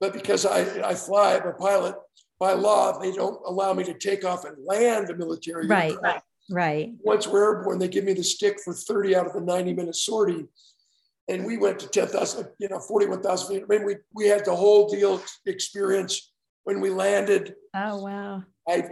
[0.00, 1.94] But because I, I fly, I'm a pilot,
[2.40, 5.92] by law, they don't allow me to take off and land a military right.
[5.92, 6.26] Aircraft.
[6.50, 6.92] Right.
[7.02, 9.94] Once we're airborne, they give me the stick for 30 out of the 90 minute
[9.94, 10.46] sortie.
[11.28, 13.62] And we went to 10,000, you know, 41,000 feet.
[13.62, 16.32] I mean, we, we had the whole deal experience
[16.64, 17.54] when we landed.
[17.74, 18.42] Oh, wow.
[18.68, 18.88] I,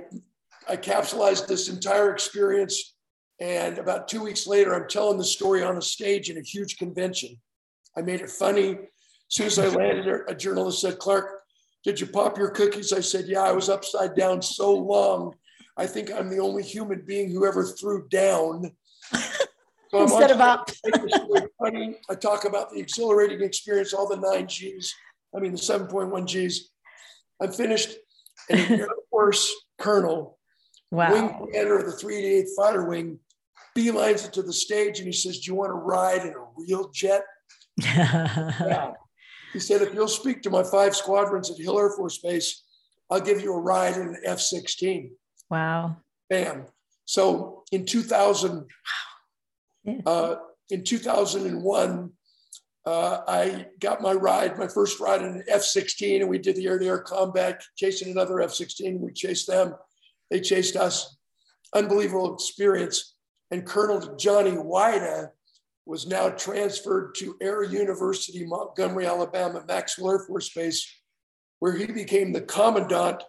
[0.69, 2.95] I capsulized this entire experience.
[3.41, 6.77] And about two weeks later, I'm telling the story on a stage in a huge
[6.77, 7.37] convention.
[7.97, 8.73] I made it funny.
[8.73, 8.79] As
[9.29, 11.41] soon as I landed, a journalist said, Clark,
[11.83, 12.93] did you pop your cookies?
[12.93, 15.35] I said, Yeah, I was upside down so long
[15.81, 18.73] I think I'm the only human being who ever threw down.
[19.91, 20.71] So Instead of up.
[21.65, 24.95] I talk about the exhilarating experience, all the nine G's,
[25.35, 26.71] I mean, the 7.1 G's.
[27.43, 27.97] I'm finished.
[28.49, 30.39] And an Air Force colonel,
[30.93, 31.13] wow.
[31.13, 33.19] wing commander of the 388th Fighter Wing,
[33.81, 36.45] beelines it to the stage and he says, Do you want to ride in a
[36.57, 37.23] real jet?
[37.77, 38.93] yeah.
[39.53, 42.63] He said, If you'll speak to my five squadrons at Hill Air Force Base,
[43.11, 45.11] I'll give you a ride in an F 16.
[45.51, 45.97] Wow.
[46.29, 46.67] Bam.
[47.05, 48.65] So in 2000,
[50.07, 50.35] uh,
[50.71, 52.13] in 2001,
[52.87, 56.67] uh, I got my ride, my first ride in an F-16, and we did the
[56.67, 58.99] air-to-air combat, chasing another F-16.
[58.99, 59.75] We chased them,
[60.31, 61.17] they chased us.
[61.75, 63.15] Unbelievable experience.
[63.51, 65.31] And Colonel Johnny Weida
[65.87, 70.87] was now transferred to Air University, Montgomery, Alabama, Maxwell Air Force Base,
[71.59, 73.23] where he became the commandant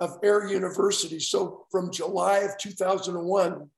[0.00, 1.20] of Air University.
[1.20, 3.70] So from July of 2001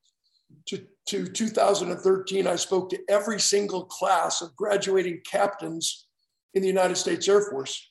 [0.66, 6.08] to, to 2013, I spoke to every single class of graduating captains
[6.54, 7.90] in the United States Air Force.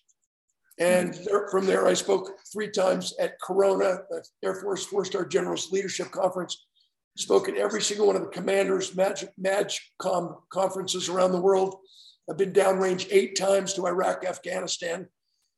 [0.78, 5.26] And there, from there, I spoke three times at Corona, the Air Force Four Star
[5.26, 6.66] Generals Leadership Conference.
[7.18, 11.76] Spoke at every single one of the commanders' Magic MAJCOM conferences around the world.
[12.30, 15.08] I've been downrange eight times to Iraq, Afghanistan,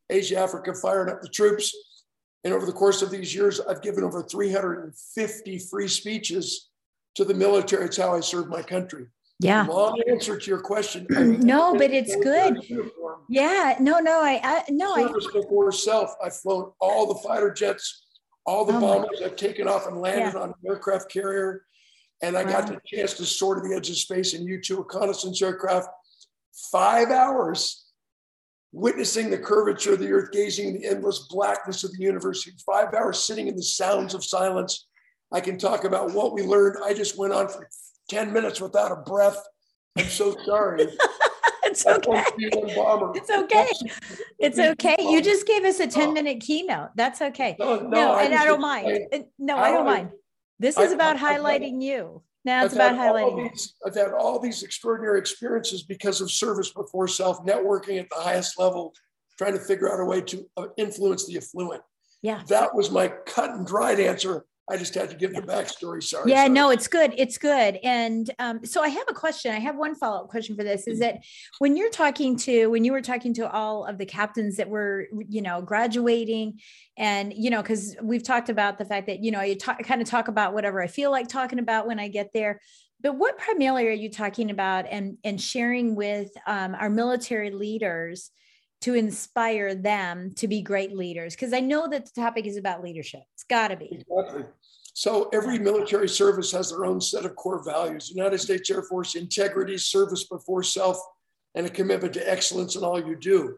[0.10, 1.76] Asia, Africa, firing up the troops.
[2.44, 6.70] And over the course of these years, I've given over 350 free speeches
[7.16, 7.86] to the military.
[7.86, 9.08] It's how I serve my country.
[9.40, 9.66] Yeah.
[9.66, 11.08] Long answer to your question.
[11.42, 12.60] no, but it's good.
[13.30, 13.76] Yeah.
[13.80, 16.14] No, no, I, I no, I before self.
[16.24, 18.07] I've flown all the fighter jets,
[18.48, 19.22] all the oh bombers.
[19.24, 20.42] I've taken off and landed yeah.
[20.42, 21.66] on an aircraft carrier.
[22.24, 22.52] And I wow.
[22.52, 25.90] got the chance to soar to the edge of space in U-2 reconnaissance aircraft.
[26.72, 27.86] Five hours
[28.72, 32.94] witnessing the curvature of the earth, gazing in the endless blackness of the universe, five
[32.94, 34.88] hours sitting in the sounds of silence.
[35.32, 36.78] I can talk about what we learned.
[36.84, 37.70] I just went on for
[38.10, 39.42] 10 minutes without a breath.
[39.98, 40.88] I'm so sorry.
[41.86, 42.24] it's okay.
[43.16, 43.68] It's okay.
[44.40, 44.96] It's okay.
[45.00, 46.90] You just gave us a 10 minute keynote.
[46.96, 47.56] That's okay.
[47.60, 49.00] No, no, no I and I don't mind.
[49.38, 50.12] No, I don't mind.
[50.60, 52.24] This is about I, highlighting I, you.
[52.46, 53.52] Now it's I've about highlighting.
[53.52, 58.16] These, I've had all these extraordinary experiences because of service before self, networking at the
[58.22, 58.94] highest level,
[59.38, 61.82] trying to figure out a way to uh, influence the affluent.
[62.22, 62.44] Yeah.
[62.48, 64.46] That was my cut and dried answer.
[64.70, 66.04] I just had to give the backstory.
[66.04, 66.30] Sorry.
[66.30, 66.50] Yeah, sorry.
[66.50, 67.14] no, it's good.
[67.18, 67.80] It's good.
[67.84, 69.54] And um, so I have a question.
[69.54, 71.24] I have one follow up question for this is that
[71.60, 75.08] when you're talking to, when you were talking to all of the captains that were,
[75.30, 76.60] you know, graduating
[76.98, 80.02] and, you know, because we've talked about the fact that, you know, you talk, kind
[80.02, 82.60] of talk about whatever I feel like talking about when I get there.
[83.02, 88.32] But what primarily are you talking about and, and sharing with um, our military leaders?
[88.82, 91.36] To inspire them to be great leaders?
[91.36, 93.22] Because I know that the topic is about leadership.
[93.34, 93.90] It's got to be.
[93.92, 94.46] Exactly.
[94.94, 98.10] So every military service has their own set of core values.
[98.10, 100.98] United States Air Force integrity, service before self,
[101.54, 103.58] and a commitment to excellence in all you do.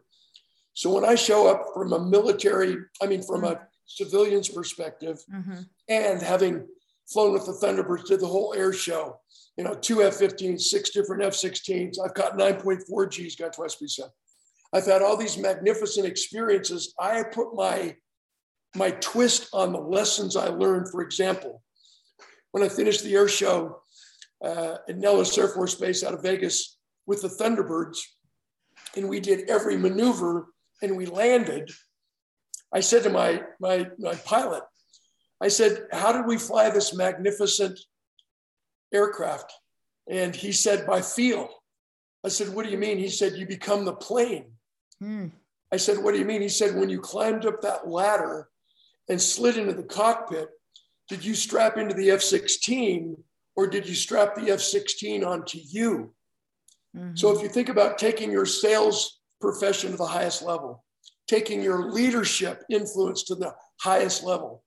[0.74, 5.62] So when I show up from a military, I mean, from a civilian's perspective, mm-hmm.
[5.88, 6.66] and having
[7.10, 9.18] flown with the Thunderbirds, did the whole air show,
[9.56, 11.96] you know, two F-15s, six different F-16s.
[12.02, 14.10] I've got 9.4 Gs, got twice said.
[14.72, 16.94] I've had all these magnificent experiences.
[16.98, 17.96] I put my
[18.76, 20.90] my twist on the lessons I learned.
[20.90, 21.62] For example,
[22.52, 23.80] when I finished the air show
[24.44, 27.98] uh, at Nellis Air Force Base out of Vegas with the Thunderbirds,
[28.96, 30.46] and we did every maneuver
[30.82, 31.70] and we landed,
[32.72, 34.62] I said to my, my, my pilot,
[35.40, 37.78] I said, How did we fly this magnificent
[38.92, 39.52] aircraft?
[40.08, 41.48] And he said, By feel.
[42.24, 42.98] I said, What do you mean?
[42.98, 44.52] He said, You become the plane.
[45.02, 45.30] Mm.
[45.72, 46.42] I said, What do you mean?
[46.42, 48.48] He said, When you climbed up that ladder
[49.08, 50.48] and slid into the cockpit,
[51.08, 53.16] did you strap into the F 16
[53.56, 56.14] or did you strap the F 16 onto you?
[56.96, 57.16] Mm-hmm.
[57.16, 60.84] So if you think about taking your sales profession to the highest level,
[61.28, 64.62] taking your leadership influence to the highest level,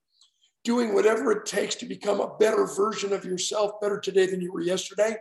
[0.64, 4.52] doing whatever it takes to become a better version of yourself, better today than you
[4.52, 5.16] were yesterday,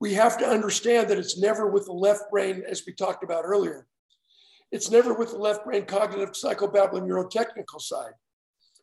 [0.00, 3.44] we have to understand that it's never with the left brain, as we talked about
[3.44, 3.86] earlier.
[4.74, 8.10] It's never with the left brain cognitive, psychobabble, and neurotechnical side.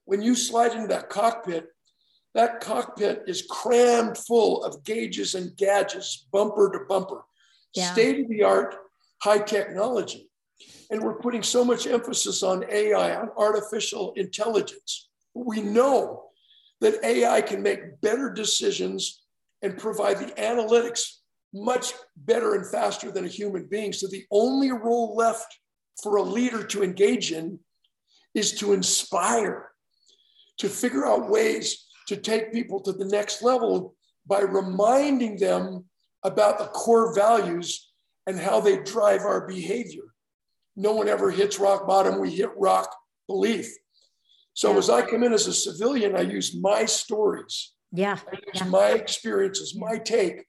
[0.06, 1.68] When you slide into that cockpit,
[2.34, 7.26] that cockpit is crammed full of gauges and gadgets, bumper to bumper,
[7.76, 7.92] yeah.
[7.92, 8.74] state of the art,
[9.22, 10.30] high technology.
[10.90, 15.10] And we're putting so much emphasis on AI, on artificial intelligence.
[15.34, 16.28] We know
[16.80, 19.24] that AI can make better decisions
[19.62, 21.18] and provide the analytics
[21.54, 23.92] much better and faster than a human being.
[23.92, 25.58] So the only role left
[26.02, 27.60] for a leader to engage in
[28.34, 29.70] is to inspire,
[30.58, 35.86] to figure out ways to take people to the next level by reminding them
[36.24, 37.90] about the core values
[38.28, 40.04] and how they drive our behavior.
[40.76, 42.96] No one ever hits rock bottom, we hit rock
[43.28, 43.72] belief.
[44.54, 47.74] So as I come in as a civilian, I use my stories.
[47.92, 48.18] Yeah.
[48.32, 48.66] I use yeah.
[48.66, 50.46] my experiences, my take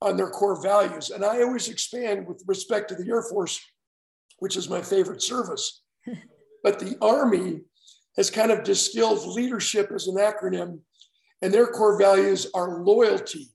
[0.00, 1.10] on their core values.
[1.10, 3.60] And I always expand with respect to the Air Force
[4.38, 5.82] which is my favorite service.
[6.62, 7.60] but the Army
[8.16, 10.80] has kind of distilled leadership as an acronym
[11.42, 13.50] And their core values are loyalty,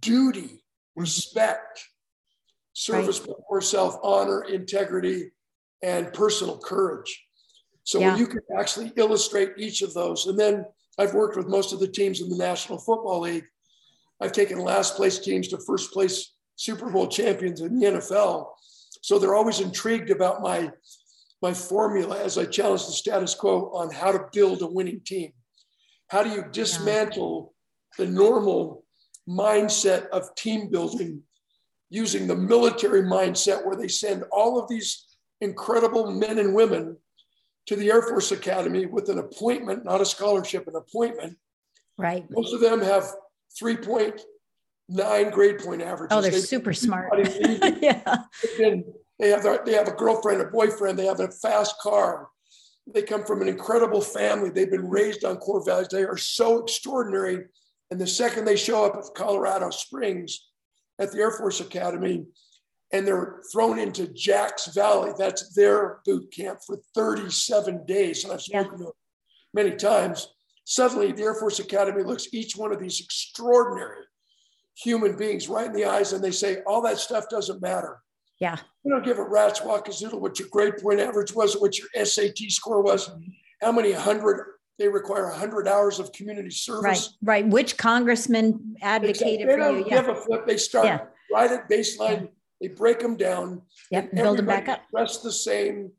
[0.00, 0.64] duty,
[0.94, 1.84] respect,
[2.72, 3.36] service right.
[3.36, 5.32] before self, honor, integrity,
[5.82, 7.24] and personal courage.
[7.84, 8.16] So yeah.
[8.16, 10.64] you can actually illustrate each of those, and then
[10.98, 13.44] I've worked with most of the teams in the National Football League.
[14.20, 18.46] I've taken last place teams to first place Super Bowl champions in the NFL.
[19.02, 20.70] So they're always intrigued about my
[21.42, 25.32] my formula as I challenge the status quo on how to build a winning team.
[26.08, 27.54] How do you dismantle
[27.98, 28.84] the normal
[29.28, 31.22] mindset of team building
[31.90, 35.06] using the military mindset where they send all of these
[35.40, 36.96] incredible men and women
[37.66, 41.36] to the Air Force Academy with an appointment, not a scholarship, an appointment.
[41.98, 42.24] Right.
[42.30, 43.04] Most of them have
[44.90, 46.16] 3.9 grade point averages.
[46.16, 47.12] Oh, they're they super smart.
[47.80, 48.24] yeah.
[49.18, 52.28] They have, they have a girlfriend, a boyfriend, they have a fast car.
[52.92, 54.50] They come from an incredible family.
[54.50, 55.88] They've been raised on core values.
[55.88, 57.46] They are so extraordinary.
[57.90, 60.48] And the second they show up at Colorado Springs
[61.00, 62.26] at the Air Force Academy,
[62.92, 65.12] and they're thrown into Jack's Valley.
[65.18, 68.22] That's their boot camp for 37 days.
[68.22, 68.92] And I've spoken to them
[69.52, 70.28] many times.
[70.64, 74.05] Suddenly, the Air Force Academy looks each one of these extraordinary
[74.76, 78.00] human beings right in the eyes and they say, All that stuff doesn't matter.
[78.40, 78.56] Yeah.
[78.84, 82.38] We don't give a rat's wackazoodle what your grade point average was, what your SAT
[82.50, 83.10] score was,
[83.62, 84.44] how many hundred
[84.78, 87.16] they require 100 hours of community service.
[87.22, 87.48] Right, right.
[87.48, 89.86] Which congressman advocated they for you?
[89.86, 90.02] Yeah.
[90.02, 90.46] Give a flip.
[90.46, 91.00] They start yeah.
[91.32, 92.22] right at baseline.
[92.22, 92.26] Yeah.
[92.60, 93.62] They break them down.
[93.90, 94.82] Yep, build them back up.
[94.92, 95.92] Rest the same,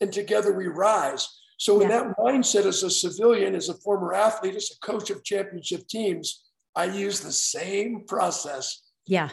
[0.00, 1.28] and together we rise.
[1.58, 5.24] So in that mindset, as a civilian, as a former athlete, as a coach of
[5.24, 6.45] championship teams,
[6.76, 8.82] I use the same process.
[9.06, 9.30] Yeah.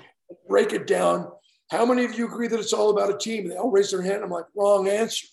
[0.48, 1.28] Break it down.
[1.70, 3.48] How many of you agree that it's all about a team?
[3.48, 4.24] They all raise their hand.
[4.24, 5.28] I'm like, wrong answer.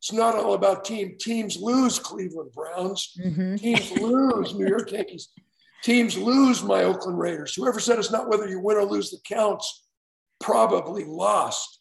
[0.00, 1.16] It's not all about team.
[1.18, 3.12] Teams lose Cleveland Browns.
[3.24, 3.56] Mm-hmm.
[3.56, 5.28] Teams lose New York Yankees.
[5.82, 7.54] Teams lose my Oakland Raiders.
[7.54, 9.86] Whoever said it's not whether you win or lose the counts
[10.40, 11.80] probably lost.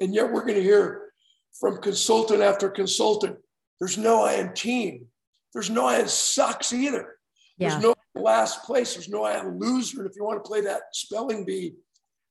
[0.00, 1.10] And yet we're going to hear
[1.58, 3.36] from consultant after consultant
[3.78, 5.06] there's no I am team.
[5.52, 7.16] There's no I am sucks either.
[7.58, 7.70] Yeah.
[7.70, 8.94] There's no last place.
[8.94, 10.00] There's no I am loser.
[10.00, 11.74] And if you want to play that spelling bee,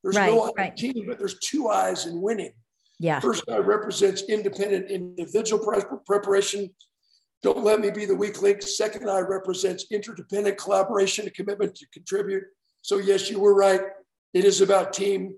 [0.04, 0.78] there's right, no I right.
[0.78, 2.54] team, but there's two eyes in winning.
[3.00, 3.20] Yeah.
[3.20, 5.66] First eye represents independent individual
[6.06, 6.70] preparation.
[7.44, 8.62] Don't let me be the weak link.
[8.62, 12.44] Second eye represents interdependent collaboration, a commitment to contribute.
[12.82, 13.82] So yes, you were right.
[14.34, 15.36] It is about team.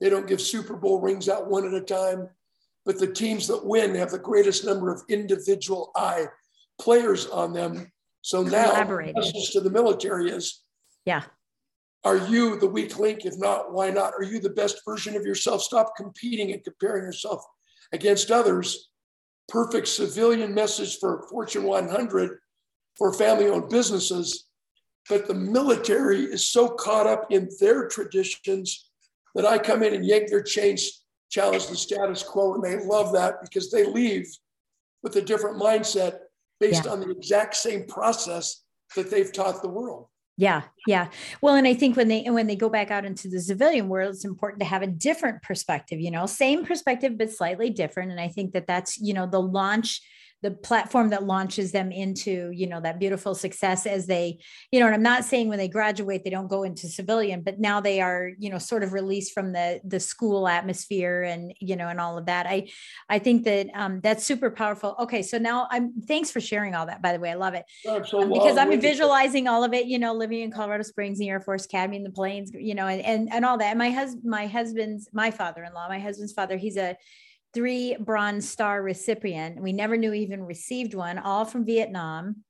[0.00, 2.28] They don't give Super Bowl rings out one at a time,
[2.84, 6.26] but the teams that win have the greatest number of individual eye
[6.80, 7.90] players on them.
[8.22, 10.62] So now, the message to the military is,
[11.04, 11.22] yeah,
[12.04, 13.24] are you the weak link?
[13.24, 14.12] If not, why not?
[14.18, 15.62] Are you the best version of yourself?
[15.62, 17.42] Stop competing and comparing yourself
[17.92, 18.88] against others.
[19.48, 22.38] Perfect civilian message for Fortune 100
[22.96, 24.50] for family owned businesses
[25.10, 28.90] but the military is so caught up in their traditions
[29.34, 33.12] that I come in and yank their chains, challenge the status quo, and they love
[33.12, 34.26] that because they leave
[35.02, 36.18] with a different mindset
[36.60, 36.92] based yeah.
[36.92, 38.62] on the exact same process
[38.94, 40.06] that they've taught the world.
[40.36, 41.08] Yeah, yeah.
[41.42, 44.14] Well, and I think when they when they go back out into the civilian world,
[44.14, 46.00] it's important to have a different perspective.
[46.00, 48.10] You know, same perspective but slightly different.
[48.10, 50.00] And I think that that's you know the launch
[50.42, 54.38] the platform that launches them into you know that beautiful success as they
[54.70, 57.58] you know and i'm not saying when they graduate they don't go into civilian but
[57.58, 61.76] now they are you know sort of released from the the school atmosphere and you
[61.76, 62.46] know and all of that.
[62.46, 62.68] I
[63.08, 64.96] i think that um, that's super powerful.
[64.98, 67.30] Okay so now i'm thanks for sharing all that by the way.
[67.30, 67.64] I love it.
[67.88, 71.40] Um, because i'm visualizing all of it you know living in colorado springs the air
[71.40, 73.70] force academy in the plains you know and and, and all that.
[73.70, 76.96] And my husband my husband's my father-in-law my husband's father he's a
[77.52, 79.60] three Bronze Star recipient.
[79.60, 82.44] We never knew even received one, all from Vietnam.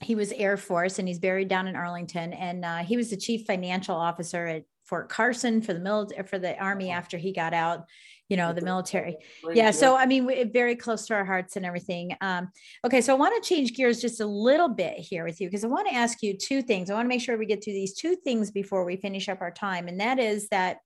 [0.00, 2.32] He was Air Force and he's buried down in Arlington.
[2.32, 6.38] And uh, he was the chief financial officer at Fort Carson for the military for
[6.38, 7.84] the army after he got out.
[8.28, 9.18] You know the military,
[9.52, 9.72] yeah.
[9.72, 12.16] So I mean, very close to our hearts and everything.
[12.22, 12.50] Um,
[12.82, 15.64] okay, so I want to change gears just a little bit here with you because
[15.64, 16.88] I want to ask you two things.
[16.88, 19.42] I want to make sure we get to these two things before we finish up
[19.42, 20.78] our time, and that is that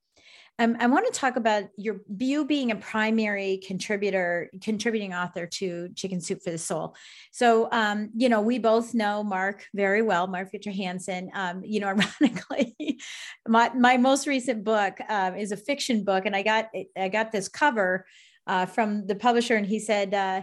[0.59, 5.91] um, I want to talk about your you being a primary contributor, contributing author to
[5.95, 6.97] Chicken Soup for the Soul.
[7.31, 11.31] So, um, you know, we both know Mark very well, Mark Victor Hansen.
[11.35, 11.89] Um, you know,
[12.21, 13.01] ironically,
[13.47, 17.33] my my most recent book um, is a fiction book, and I got I got
[17.33, 18.07] this cover
[18.47, 20.15] uh, from the publisher, and he said.
[20.15, 20.43] Uh,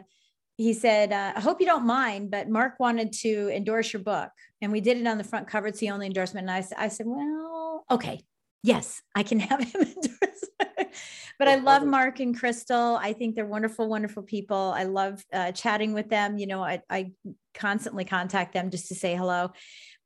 [0.55, 4.29] he said, uh, I hope you don't mind, but Mark wanted to endorse your book.
[4.61, 5.65] And we did it on the front cover.
[5.65, 6.47] It's the only endorsement.
[6.47, 8.21] And I, I said, well, okay,
[8.63, 10.45] yes, I can have him endorse.
[11.37, 12.97] but I love Mark and Crystal.
[12.99, 14.73] I think they're wonderful, wonderful people.
[14.75, 16.37] I love uh, chatting with them.
[16.37, 17.11] You know, I, I
[17.53, 19.51] constantly contact them just to say hello.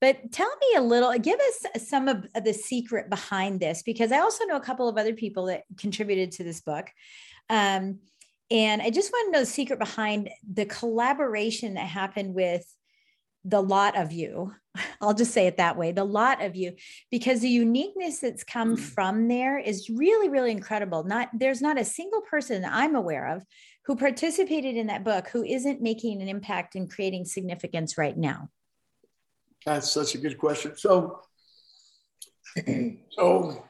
[0.01, 4.19] But tell me a little, give us some of the secret behind this, because I
[4.19, 6.89] also know a couple of other people that contributed to this book.
[7.49, 7.99] Um,
[8.49, 12.65] and I just want to know the secret behind the collaboration that happened with
[13.47, 14.53] the lot of you.
[15.01, 16.73] I'll just say it that way the lot of you,
[17.09, 18.83] because the uniqueness that's come mm-hmm.
[18.83, 21.03] from there is really, really incredible.
[21.03, 23.43] Not there's not a single person I'm aware of
[23.85, 28.49] who participated in that book who isn't making an impact and creating significance right now.
[29.65, 30.77] That's such a good question.
[30.77, 31.21] So,
[33.11, 33.63] so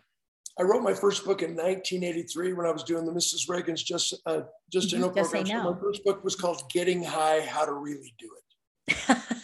[0.60, 3.48] I wrote my first book in 1983 when I was doing the Mrs.
[3.48, 5.04] Reagan's Just uh, Just mm-hmm.
[5.04, 5.46] program.
[5.46, 8.30] So my first book was called Getting High: How to Really Do
[8.88, 9.18] It.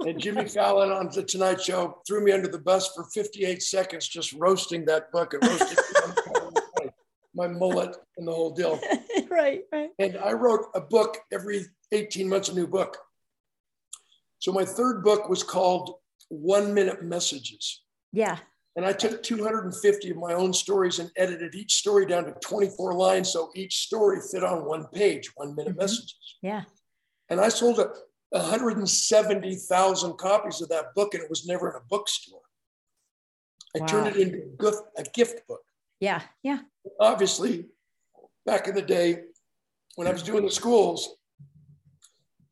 [0.00, 4.08] and Jimmy Fallon on the Tonight Show threw me under the bus for 58 seconds,
[4.08, 5.78] just roasting that book and roasting
[7.34, 8.80] my mullet and the whole deal.
[9.30, 9.90] right, right.
[9.98, 12.96] And I wrote a book every 18 months, a new book.
[14.38, 15.96] So my third book was called
[16.28, 17.82] One Minute Messages.
[18.12, 18.38] Yeah.
[18.76, 22.94] And I took 250 of my own stories and edited each story down to 24
[22.94, 23.32] lines.
[23.32, 25.80] So each story fit on one page, one minute mm-hmm.
[25.80, 26.16] messages.
[26.42, 26.62] Yeah.
[27.30, 27.80] And I sold
[28.34, 32.40] 170,000 copies of that book and it was never in a bookstore.
[33.76, 33.86] I wow.
[33.86, 35.62] turned it into a gift book.
[36.00, 36.22] Yeah.
[36.42, 36.58] Yeah.
[37.00, 37.66] Obviously,
[38.44, 39.18] back in the day
[39.96, 41.16] when I was doing the schools,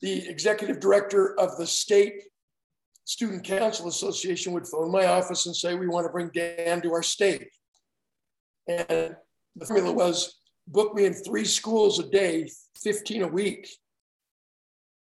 [0.00, 2.22] the executive director of the state
[3.04, 6.92] student council association would phone my office and say, we want to bring Dan to
[6.92, 7.48] our state.
[8.68, 9.16] And
[9.56, 12.48] the formula was book me in three schools a day,
[12.82, 13.68] 15 a week.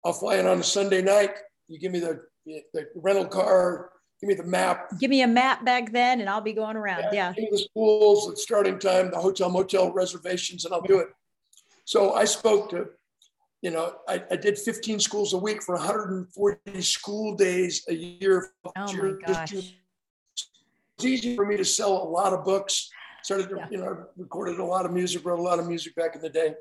[0.05, 1.31] I'll fly in on a Sunday night.
[1.67, 4.91] You give me the, the rental car, give me the map.
[4.99, 7.05] Give me a map back then and I'll be going around.
[7.11, 7.33] Yeah.
[7.37, 7.47] yeah.
[7.51, 11.07] The schools, the starting time, the hotel, motel reservations, and I'll do it.
[11.85, 12.87] So I spoke to
[13.61, 18.51] you know, I, I, did 15 schools a week for 140 school days a year.
[18.75, 19.53] Oh my gosh.
[19.53, 22.89] It's easy for me to sell a lot of books.
[23.23, 23.67] Started, yeah.
[23.69, 26.29] you know, recorded a lot of music, wrote a lot of music back in the
[26.29, 26.55] day.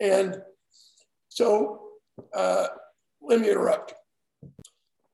[0.00, 0.40] And
[1.28, 1.89] so
[2.34, 2.66] uh,
[3.22, 3.94] let me interrupt.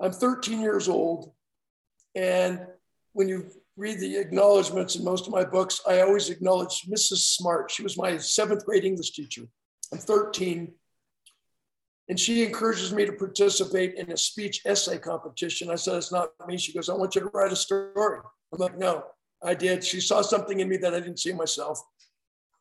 [0.00, 1.32] I'm 13 years old.
[2.14, 2.60] And
[3.12, 7.36] when you read the acknowledgments in most of my books, I always acknowledge Mrs.
[7.36, 7.70] Smart.
[7.70, 9.42] She was my seventh grade English teacher.
[9.92, 10.72] I'm 13
[12.08, 15.70] and she encourages me to participate in a speech essay competition.
[15.70, 16.56] I said, It's not me.
[16.56, 18.20] She goes, I want you to write a story.
[18.52, 19.04] I'm like, No,
[19.42, 19.84] I did.
[19.84, 21.80] She saw something in me that I didn't see myself.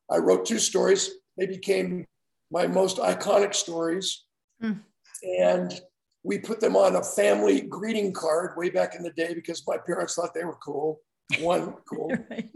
[0.10, 1.12] I wrote two stories.
[1.38, 2.06] They became
[2.52, 4.24] my most iconic stories.
[4.64, 4.80] Mm.
[5.39, 5.82] And
[6.24, 9.78] we put them on a family greeting card way back in the day because my
[9.78, 11.01] parents thought they were cool.
[11.39, 12.12] One, cool.
[12.30, 12.49] right.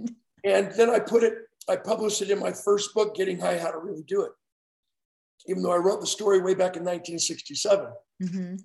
[0.43, 1.33] And then I put it,
[1.67, 4.31] I published it in my first book, Getting High How to Really Do It
[5.47, 7.87] even though I wrote the story way back in 1967.
[8.21, 8.55] Mm-hmm.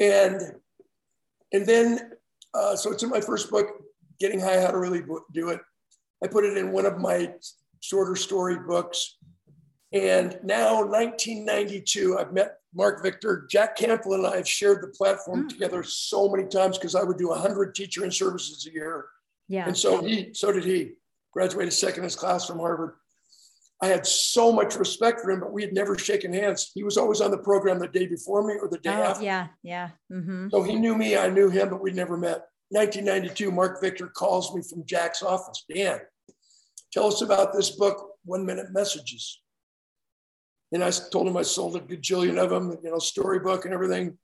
[0.00, 0.40] And
[1.52, 2.12] and then
[2.54, 3.68] uh, so it's in my first book,
[4.18, 5.60] Getting High: How to Really Do It.
[6.22, 7.32] I put it in one of my
[7.80, 9.16] shorter story books.
[9.96, 13.46] And now, 1992, I've met Mark Victor.
[13.50, 15.48] Jack Canfield and I have shared the platform mm.
[15.48, 19.06] together so many times because I would do 100 teacher in services a year.
[19.48, 19.66] Yeah.
[19.66, 20.92] And so he, so did he.
[21.32, 22.94] Graduated second in his class from Harvard.
[23.82, 26.72] I had so much respect for him, but we had never shaken hands.
[26.74, 29.24] He was always on the program the day before me or the day oh, after.
[29.24, 29.90] Yeah, yeah.
[30.10, 30.48] Mm-hmm.
[30.50, 32.46] So he knew me, I knew him, but we'd never met.
[32.70, 35.64] 1992, Mark Victor calls me from Jack's office.
[35.72, 36.00] Dan,
[36.90, 39.40] tell us about this book, One Minute Messages.
[40.72, 44.18] And I told him I sold a gajillion of them, you know, storybook and everything.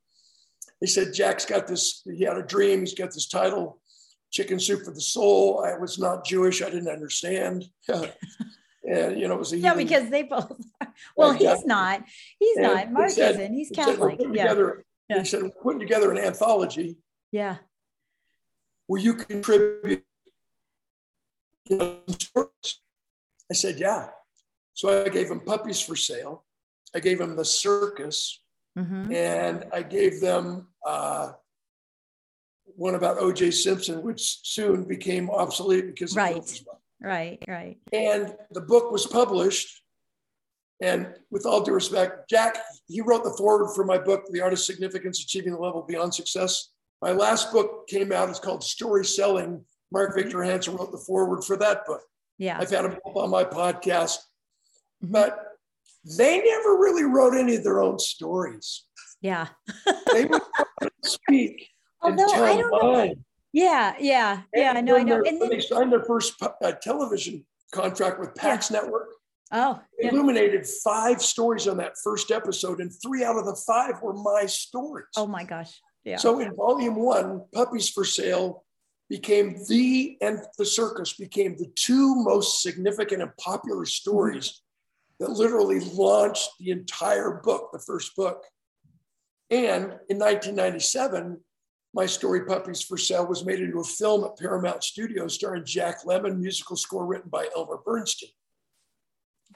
[0.81, 3.81] He said, Jack's got this, he had a dream, he's got this title,
[4.33, 5.65] Chicken Soup for the Soul.
[5.65, 7.65] I was not Jewish, I didn't understand.
[7.89, 10.51] and you know, it was a yeah, because they both.
[10.81, 10.89] Are.
[11.17, 12.03] Well, he's not.
[12.39, 12.93] He's and not.
[12.93, 13.55] Mark said, isn't.
[13.55, 14.19] He's Catholic.
[14.19, 14.49] He yeah.
[14.49, 15.19] Together, yeah.
[15.21, 16.97] He said, "We're putting together an anthology."
[17.31, 17.57] Yeah.
[18.89, 20.05] Will you contribute?
[21.71, 24.11] I said, "Yeah."
[24.75, 26.45] So I gave them puppies for sale.
[26.95, 28.41] I gave them the circus,
[28.79, 29.13] mm-hmm.
[29.13, 31.33] and I gave them uh,
[32.77, 33.51] one about O.J.
[33.51, 36.63] Simpson, which soon became obsolete because right.
[37.01, 37.79] Right, right.
[37.93, 39.81] And the book was published.
[40.81, 44.53] And with all due respect, Jack, he wrote the foreword for my book, The Art
[44.53, 46.71] of Significance Achieving the Level Beyond Success.
[47.01, 49.65] My last book came out, it's called Story Selling.
[49.93, 52.03] Mark Victor Hansen wrote the foreword for that book.
[52.39, 52.59] Yeah.
[52.59, 54.19] I've had him on my podcast,
[55.03, 55.13] mm-hmm.
[55.13, 55.53] but
[56.05, 58.85] they never really wrote any of their own stories.
[59.21, 59.49] Yeah.
[60.13, 60.43] they would
[61.05, 61.69] speak.
[62.01, 63.15] Although I don't know.
[63.53, 64.73] Yeah, yeah, yeah.
[64.75, 65.23] I know, I know.
[65.25, 68.81] And then, they signed their first uh, television contract with Pax yeah.
[68.81, 69.09] Network.
[69.55, 70.09] Oh, yeah.
[70.09, 74.47] illuminated five stories on that first episode, and three out of the five were my
[74.47, 75.09] stories.
[75.15, 75.79] Oh my gosh!
[76.05, 76.17] Yeah.
[76.17, 78.65] So in volume one, Puppies for Sale
[79.11, 84.63] became the and the circus became the two most significant and popular stories
[85.23, 88.45] that literally launched the entire book, the first book.
[89.51, 91.39] And in 1997,
[91.95, 96.03] my story Puppies for Sale was made into a film at Paramount Studios starring Jack
[96.05, 98.31] Lemmon, musical score written by Elmer Bernstein.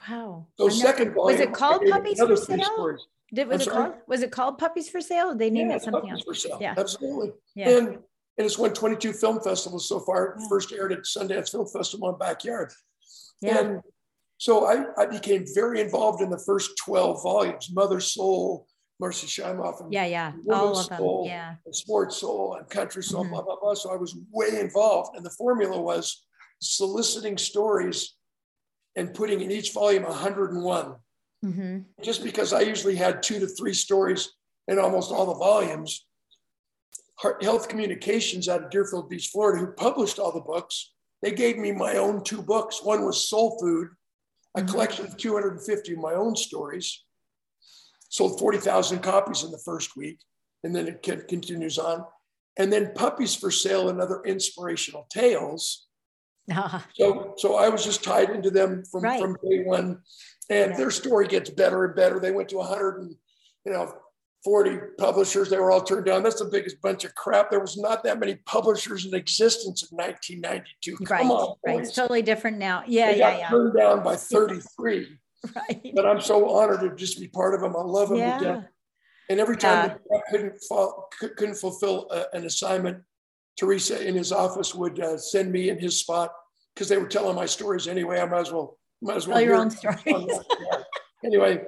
[0.09, 0.47] Wow.
[0.57, 2.97] So second volume, was it called Puppies for Sale?
[3.33, 3.75] Did, was I'm it sorry?
[3.89, 5.31] called was it called Puppies for Sale?
[5.31, 6.23] Did They named Yeah, it something Puppies else.
[6.23, 6.59] for Sale.
[6.61, 6.75] Yeah.
[6.77, 7.31] Absolutely.
[7.55, 7.69] Yeah.
[7.71, 10.37] And, and it's won 22 film festivals so far.
[10.39, 10.47] Yeah.
[10.47, 12.71] First aired at Sundance Film Festival in Backyard.
[13.41, 13.59] Yeah.
[13.59, 13.81] And
[14.37, 18.67] so I, I became very involved in the first 12 volumes, Mother Soul,
[19.01, 20.33] Marci Shimoff, and Yeah, yeah.
[20.51, 21.01] All of them.
[21.25, 21.55] Yeah.
[21.71, 23.29] Sports Soul, and Country Soul, Mhm.
[23.31, 23.73] blah, blah, blah.
[23.73, 25.15] So I was way involved.
[25.15, 26.25] And the formula was
[26.61, 28.15] soliciting stories
[28.95, 30.95] and putting in each volume 101
[31.43, 34.31] hmm just because I usually had two to three stories
[34.67, 36.03] in almost all the volumes.
[37.19, 41.57] Heart Health Communications out of Deerfield Beach, Florida, who published all the books, they gave
[41.59, 42.83] me my own two books.
[42.83, 43.89] One was Soul Food,
[44.57, 44.69] a Mhm.
[44.71, 47.03] collection of 250 of my own stories.
[48.09, 50.19] Sold 40,000 copies in the first week,
[50.63, 52.05] and then it continues on.
[52.57, 55.83] And then Puppies for Sale and Other Inspirational Tales.
[56.95, 59.19] So, so I was just tied into them from, Right.
[59.21, 60.01] from day one,
[60.49, 60.77] and Yeah.
[60.77, 62.19] their story gets better and better.
[62.19, 63.15] They went to 100 and
[63.65, 63.93] you know
[64.47, 65.49] 40 publishers.
[65.49, 66.23] They were all turned down.
[66.23, 67.51] That's the biggest bunch of crap.
[67.51, 70.95] There was not that many publishers in existence in 1992.
[71.03, 71.25] Come right.
[71.25, 71.75] on, right.
[71.75, 71.87] boys.
[71.87, 72.81] It's totally different now.
[72.87, 73.49] Yeah, they yeah, got yeah.
[73.49, 75.07] turned down by 33.
[75.55, 75.91] Right.
[75.93, 77.75] But I'm so honored to just be part of them.
[77.75, 78.39] I love them to Yeah.
[78.39, 78.65] death.
[79.29, 80.53] And every time I couldn't
[81.37, 83.03] couldn't fulfill a- an assignment,
[83.55, 86.31] Teresa in his office would uh, send me in his spot
[86.73, 88.19] because they were telling my stories anyway.
[88.19, 90.01] I might as well might as well Tell your own stories.
[91.23, 91.61] anyway,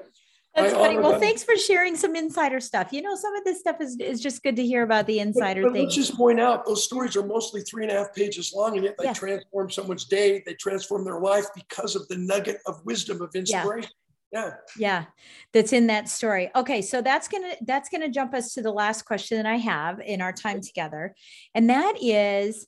[0.61, 0.97] That's I funny.
[0.97, 1.21] Well, them.
[1.21, 2.91] thanks for sharing some insider stuff.
[2.91, 5.63] You know, some of this stuff is, is just good to hear about the insider
[5.63, 5.85] but things.
[5.85, 8.83] let's just point out those stories are mostly three and a half pages long, and
[8.83, 9.13] yet they Yeah.
[9.13, 10.43] transform someone's day.
[10.45, 13.91] They transform their life because of the nugget of wisdom of inspiration.
[14.31, 14.51] Yeah.
[14.77, 15.05] yeah
[15.53, 19.01] that's in that story okay so that's gonna that's gonna jump us to the last
[19.01, 21.15] question that i have in our time together
[21.55, 22.67] and that is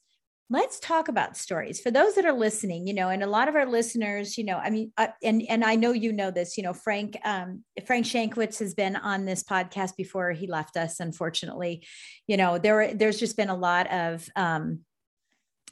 [0.51, 1.79] let's talk about stories.
[1.79, 4.57] For those that are listening you know and a lot of our listeners you know
[4.57, 8.05] i mean uh, and and i know you know this you know frank um frank
[8.05, 11.85] shankwitz has been on this podcast before he left us unfortunately.
[12.27, 14.81] You know there there's just been a lot of um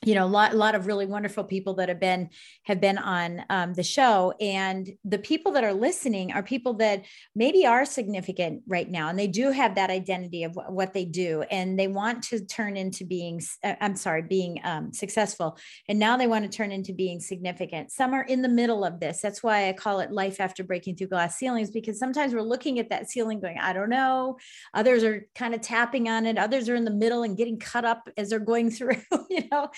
[0.05, 2.29] you know a lot, lot of really wonderful people that have been
[2.63, 4.33] have been on um, the show.
[4.39, 7.03] And the people that are listening are people that
[7.35, 11.05] maybe are significant right now and they do have that identity of wh- what they
[11.05, 15.57] do and they want to turn into being uh, i'm sorry being um, successful.
[15.87, 17.91] And now they want to turn into being significant.
[17.91, 19.21] Some are in the middle of this.
[19.21, 22.79] That's why i call it life after breaking through glass ceilings because sometimes we're looking
[22.79, 24.37] at that ceiling going i don't know.
[24.73, 26.37] Others are kind of tapping on it.
[26.37, 28.95] Others are in the middle and getting cut up as they're going through
[29.29, 29.69] you know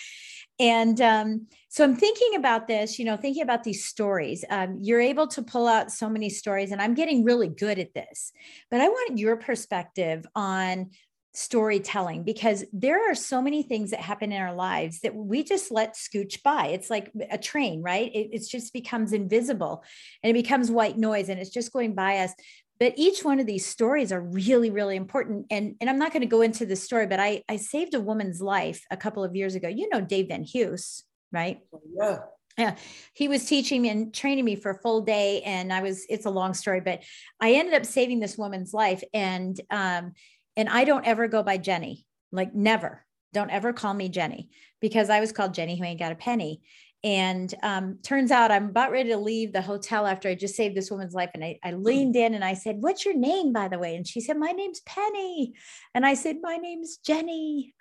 [0.60, 4.46] and um, so I'm thinking about this, you know, thinking about these stories.
[4.50, 7.94] Um, you're able to pull out so many stories, and I'm getting really good at
[7.94, 8.32] this.
[8.70, 10.92] But I want your perspective on
[11.34, 15.72] storytelling because there are so many things that happen in our lives that we just
[15.72, 16.68] let scooch by.
[16.68, 18.14] It's like a train, right?
[18.14, 19.84] It, it just becomes invisible
[20.24, 22.34] and it becomes white noise and it's just going by us
[22.82, 25.46] but each one of these stories are really really important.
[25.52, 28.02] And and i'm not going to go into the story but i i saved a
[28.02, 29.70] woman's life a couple of years ago.
[29.70, 31.60] You know dave van hughes right?
[31.96, 32.18] Yeah.
[32.58, 32.76] yeah.
[33.14, 36.26] He was teaching me and training me for a full day and i was it's
[36.26, 37.04] a long story but
[37.40, 40.14] i ended up saving this woman's life and um
[40.58, 43.06] and i don't ever go by jenny like never.
[43.34, 44.50] Don't ever call me jenny
[44.82, 46.62] because i was called jenny who ain't got a penny
[47.04, 50.76] and um, turns out I'm about ready to leave the hotel after I just saved
[50.76, 51.32] this woman's life.
[51.34, 53.96] And I, I leaned in and I said, What's your name, by the way?
[53.96, 55.54] And she said, My name's Penny.
[55.96, 57.74] And I said, My name's Jenny.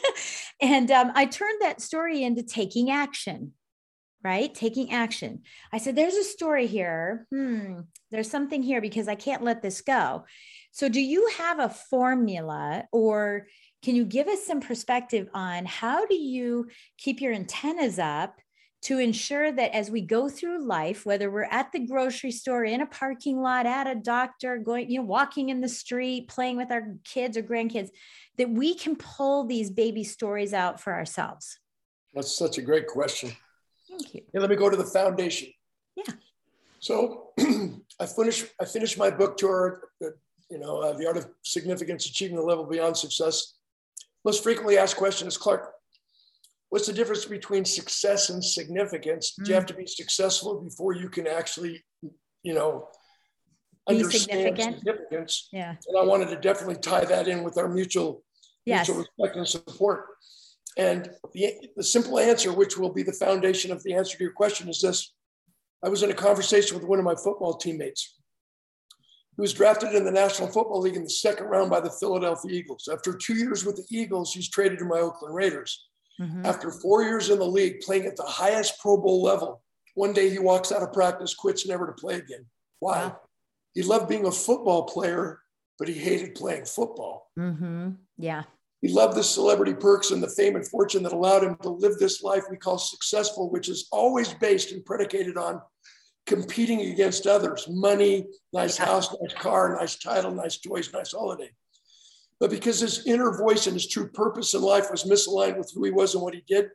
[0.62, 3.52] and um, I turned that story into taking action,
[4.24, 4.54] right?
[4.54, 5.42] Taking action.
[5.70, 7.26] I said, There's a story here.
[7.30, 10.24] Hmm, there's something here because I can't let this go.
[10.70, 13.48] So, do you have a formula or
[13.82, 18.38] can you give us some perspective on how do you keep your antennas up
[18.82, 22.80] to ensure that as we go through life, whether we're at the grocery store, in
[22.80, 26.72] a parking lot, at a doctor, going, you know, walking in the street, playing with
[26.72, 27.90] our kids or grandkids,
[28.38, 31.60] that we can pull these baby stories out for ourselves?
[32.12, 33.30] That's such a great question.
[33.88, 34.22] Thank you.
[34.32, 35.48] Hey, let me go to the foundation.
[35.94, 36.14] Yeah.
[36.80, 37.30] So
[38.00, 40.14] I finished I finished my book tour, the,
[40.50, 43.54] you know, uh, the art of significance, achieving the level beyond success.
[44.24, 45.71] Most frequently asked question is Clark.
[46.72, 49.34] What's the difference between success and significance?
[49.34, 49.66] Do you have mm.
[49.66, 51.84] to be successful before you can actually,
[52.42, 52.88] you know,
[53.86, 54.76] significant.
[54.78, 55.50] significance.
[55.52, 55.74] Yeah.
[55.86, 58.24] And I wanted to definitely tie that in with our mutual,
[58.64, 58.88] Yes.
[58.88, 60.06] mutual respect and support.
[60.78, 64.32] And the, the simple answer, which will be the foundation of the answer to your
[64.32, 65.12] question, is this.
[65.84, 68.16] I was in a conversation with one of my football teammates
[69.36, 72.50] He was drafted in the National Football League in the second round by the Philadelphia
[72.50, 72.88] Eagles.
[72.90, 75.90] After two years with the Eagles, he's traded to my Oakland Raiders.
[76.20, 76.44] Mhm.
[76.44, 79.62] After four years in the league, playing at the highest Pro Bowl level,
[79.94, 82.46] one day he walks out of practice, quits, never to play again.
[82.80, 83.06] Why?
[83.06, 83.20] Wow.
[83.74, 85.40] He loved being a football player,
[85.78, 87.30] but he hated playing football.
[87.38, 87.90] Mm-hmm.
[88.18, 88.44] Yeah.
[88.82, 91.98] He loved the celebrity perks and the fame and fortune that allowed him to live
[91.98, 95.62] this life we call successful, which is always based and predicated on
[96.26, 98.86] competing against others money, nice Yeah.
[98.86, 101.50] house, nice car, nice title, nice toys, nice holiday.
[102.42, 105.84] But because his inner voice and his true purpose in life was misaligned with who
[105.84, 106.70] he was and what he did,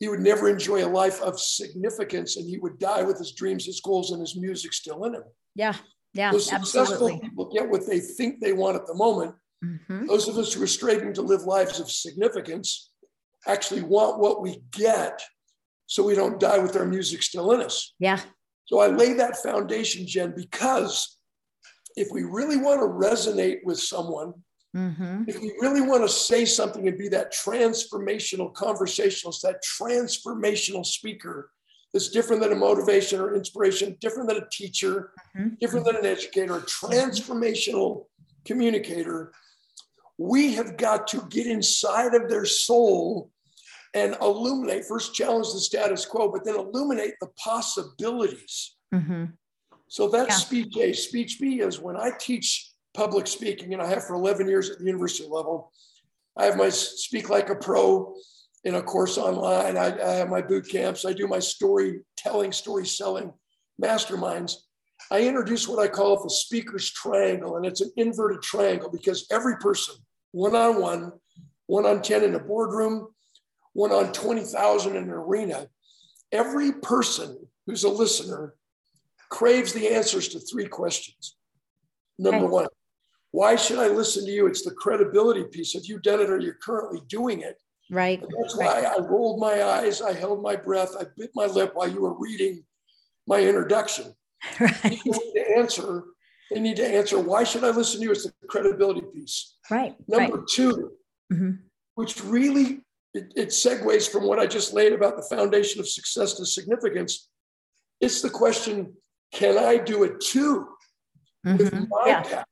[0.00, 3.64] he would never enjoy a life of significance and he would die with his dreams,
[3.64, 5.22] his goals, and his music still in him.
[5.54, 5.76] Yeah.
[6.14, 6.32] Yeah.
[6.32, 7.20] Those successful Absolutely.
[7.20, 9.36] people get what they think they want at the moment.
[9.64, 10.08] Mhm.
[10.08, 12.90] Those of us who are striving to live lives of significance
[13.46, 15.22] actually want what we get
[15.86, 17.94] so we don't die with our music still in us.
[18.00, 18.20] Yeah.
[18.64, 21.18] So I lay that foundation, Jen, because
[21.94, 24.42] if we really want to resonate with someone,
[24.74, 25.28] Mhm.
[25.28, 31.50] if we really want to say something and be that transformational conversationalist, that transformational speaker
[31.92, 35.58] that's different than a motivation or inspiration, different than a teacher, Mhm.
[35.58, 38.06] different than an educator, a transformational
[38.46, 39.32] communicator,
[40.16, 43.30] we have got to get inside of their soul
[43.92, 48.74] and illuminate, first challenge the status quo, but then illuminate the possibilities.
[48.94, 49.34] Mhm.
[49.88, 50.36] So that's Yeah.
[50.46, 50.92] speech A.
[50.94, 54.78] Speech B is when I teach public speaking, and I have for 11 years at
[54.78, 55.72] the university level.
[56.36, 58.14] I have my Speak Like a Pro
[58.64, 59.76] in a course online.
[59.76, 61.04] I, I have my boot camps.
[61.04, 63.32] I do my storytelling, story selling
[63.82, 64.56] masterminds.
[65.10, 69.56] I introduce what I call the speaker's triangle, and it's an inverted triangle because every
[69.56, 69.96] person,
[70.30, 71.12] one on one,
[71.66, 73.08] one on 10 in a boardroom,
[73.72, 75.66] one on 20,000 in an arena,
[76.30, 77.36] every person
[77.66, 78.54] who's a listener
[79.30, 81.36] craves the answers to three questions.
[82.18, 82.66] Number one,
[83.32, 84.46] why should I listen to you?
[84.46, 85.72] It's the credibility piece.
[85.72, 87.56] Have you done it or you're currently doing it?
[87.90, 88.22] Right.
[88.22, 91.72] And that's why I rolled my eyes, I held my breath, I bit my lip
[91.74, 92.64] while you were reading
[93.26, 94.14] my introduction.
[94.60, 95.00] Right.
[95.04, 96.04] To answer,
[96.50, 98.12] they need to answer, why should I listen to you?
[98.12, 99.56] It's the credibility piece.
[99.70, 99.94] Right.
[100.08, 100.30] Right.
[100.30, 100.92] Number two,
[101.32, 101.58] Mhm.
[101.94, 102.82] which really
[103.14, 107.28] it, it segues from what I just laid about the foundation of success to significance.
[108.00, 108.94] It's the question,
[109.32, 110.66] can I do it too?
[111.44, 111.88] With Mhm.
[111.88, 112.22] my Yeah.
[112.22, 112.46] past,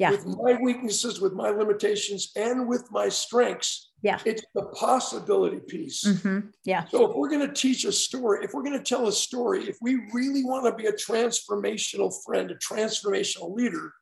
[0.00, 0.12] Yeah.
[0.12, 3.90] with my weaknesses, with my limitations, and with my strengths.
[4.02, 4.18] Yeah.
[4.24, 6.02] It's the possibility piece.
[6.04, 6.52] Mhm.
[6.64, 6.86] Yeah.
[6.88, 9.68] So if we're going to teach a story, if we're going to tell a story,
[9.68, 13.92] if we really want to be a transformational friend, a transformational leader,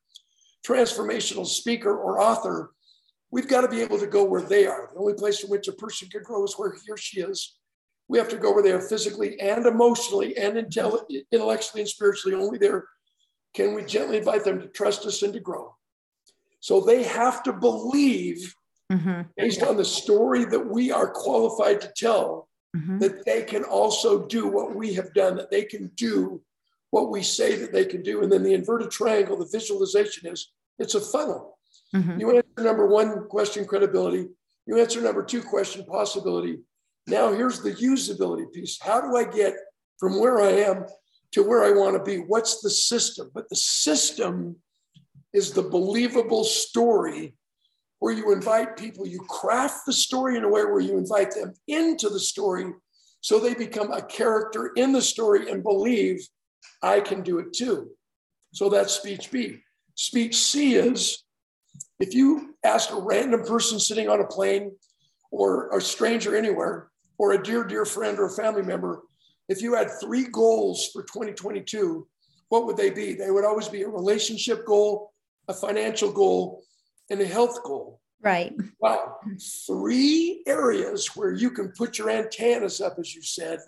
[0.64, 2.70] transformational speaker or author,
[3.32, 4.90] we've got to be able to go where they are.
[4.94, 7.58] The only place in which a person can grow is where he or she is.
[8.06, 12.36] We have to go where they are physically and emotionally and intellectually and spiritually.
[12.36, 12.86] Only there
[13.52, 15.74] can we gently invite them to trust us and to grow.
[16.60, 18.54] So they have to believe,
[18.90, 19.28] Mhm.
[19.36, 23.00] based on the story that we are qualified to tell, Mhm.
[23.00, 26.42] that they can also do what we have done, that they can do
[26.90, 28.22] what we say that they can do.
[28.22, 31.58] And then the inverted triangle, the visualization is it's a funnel.
[31.94, 32.20] Mhm.
[32.20, 34.28] You answer number one question, credibility.
[34.66, 36.60] You answer number two question, possibility.
[37.06, 38.78] Now here's the usability piece.
[38.80, 39.54] How do I get
[39.98, 40.86] from where I am
[41.32, 42.18] to where I want to be?
[42.18, 43.30] What's the system?
[43.34, 44.62] But the system
[45.32, 47.34] is the believable story
[47.98, 51.52] where you invite people, you craft the story in a way where you invite them
[51.66, 52.72] into the story
[53.20, 56.26] so they become a character in the story and believe
[56.82, 57.90] I can do it too.
[58.52, 59.58] So that's speech B.
[59.94, 61.24] Speech C is
[61.98, 64.72] if you ask a random person sitting on a plane
[65.30, 69.02] or a stranger anywhere, or a dear, dear friend or a family member,
[69.48, 72.06] if you had three goals for 2022,
[72.48, 73.14] what would they be?
[73.14, 75.12] They would always be a relationship goal,
[75.48, 76.62] a financial goal,
[77.10, 78.00] and a health goal.
[78.20, 78.54] Right.
[78.80, 79.16] Wow.
[79.66, 83.60] Three areas where you can put your antennas up, as you said,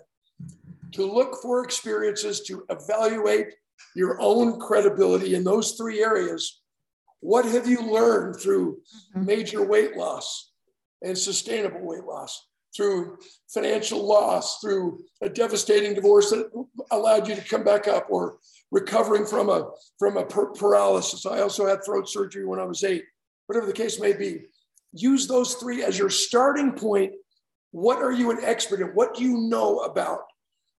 [0.91, 3.47] to look for experiences, to evaluate
[3.95, 6.61] your own credibility in those three areas.
[7.21, 8.81] What have you learned through
[9.15, 9.25] Mhm.
[9.25, 10.51] major weight loss
[11.01, 13.17] and sustainable weight loss, through
[13.47, 16.51] financial loss, through a devastating divorce that
[16.91, 18.39] allowed you to come back up, or
[18.71, 19.69] recovering from a
[19.99, 21.25] from a par- paralysis?
[21.25, 23.03] I also had throat surgery when I was eight.
[23.47, 24.45] Whatever the case may be,
[24.93, 27.13] use those three as your starting point.
[27.71, 28.87] What are you an expert in?
[28.87, 30.21] What do you know about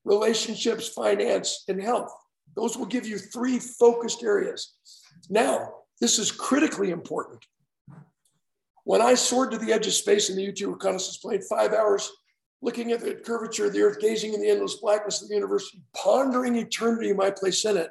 [0.05, 2.13] relationships, finance, and health?
[2.55, 4.75] Those will give you three focused areas.
[5.31, 7.45] Now, this is critically important.
[8.85, 11.73] When I soared to the edge of space in the U 2 reconnaissance plane, five
[11.73, 12.11] hours
[12.63, 15.77] looking at the curvature of the earth, gazing in the endless blackness of the universe,
[15.95, 17.91] pondering eternity my place in it,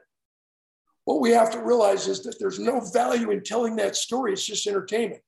[1.06, 4.34] what we have to realize is that there's no value in telling that story.
[4.34, 5.22] It's just entertainment.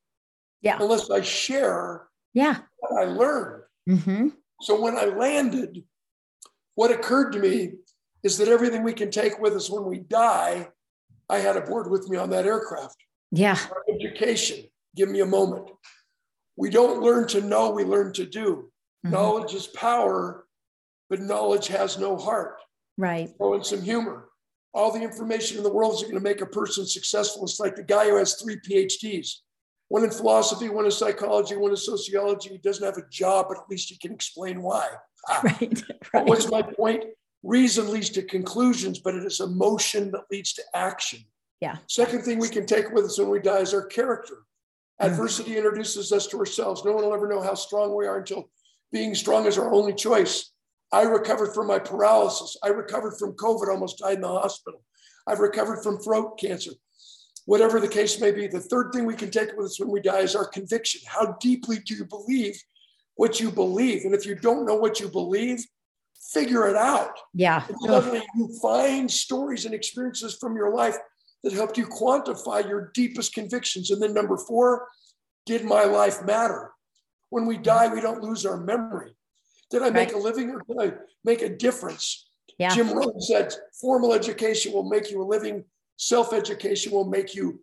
[0.61, 0.77] Yeah.
[0.79, 2.59] Unless I share yeah.
[2.79, 3.63] what I learned.
[3.89, 4.27] Mm-hmm.
[4.61, 5.83] So when I landed,
[6.75, 7.73] what occurred to me
[8.23, 10.69] is that everything we can take with us when we die,
[11.29, 12.95] I had a board with me on that aircraft.
[13.31, 13.57] Yeah.
[13.71, 14.65] Our education,
[14.95, 15.69] give me a moment.
[16.55, 18.71] We don't learn to know, we learn to do.
[19.05, 19.13] Mm-hmm.
[19.13, 20.45] Knowledge is power,
[21.09, 22.59] but knowledge has no heart.
[22.97, 23.31] Right.
[23.39, 24.29] Oh, and some humor.
[24.73, 27.43] All the information in the world is going to make a person successful.
[27.43, 29.29] It's like the guy who has three PhDs
[29.89, 32.49] one in philosophy, one in psychology, one in sociology.
[32.49, 34.89] He doesn't have a job, but at least he can explain why.
[35.29, 35.41] Ah.
[35.43, 35.83] Right.
[36.13, 36.25] right.
[36.25, 37.03] What's my point?
[37.43, 41.19] Reason leads to conclusions, but it is emotion that leads to action.
[41.61, 41.77] Yeah.
[41.87, 44.37] Second thing we can take with us when we die is our character.
[44.99, 46.83] Adversity introduces us to ourselves.
[46.83, 48.49] No one will ever know how strong we are until
[48.93, 50.51] being strong is our only choice.
[50.93, 52.55] I recovered from my paralysis.
[52.63, 54.83] I recovered from COVID, almost died in the hospital.
[55.27, 56.71] I've recovered from throat cancer.
[57.45, 59.99] Whatever the case may be, the third thing we can take with us when we
[59.99, 61.01] die is our conviction.
[61.07, 62.61] How deeply do you believe
[63.15, 64.05] what you believe?
[64.05, 65.65] And if you don't know what you believe,
[66.31, 67.17] figure it out.
[67.33, 67.65] Yeah.
[67.85, 70.95] Suddenly you find stories and experiences from your life
[71.43, 73.89] that helped you quantify your deepest convictions.
[73.89, 74.87] And then number four,
[75.45, 76.72] did my life matter?
[77.33, 79.15] When we die, we don't lose our memory.
[79.71, 80.17] Did I make right.
[80.17, 82.29] a living or did I make a difference?
[82.59, 82.69] Yeah.
[82.75, 85.63] Jim Rohn said formal education will make you a living,
[85.97, 87.59] self education will make you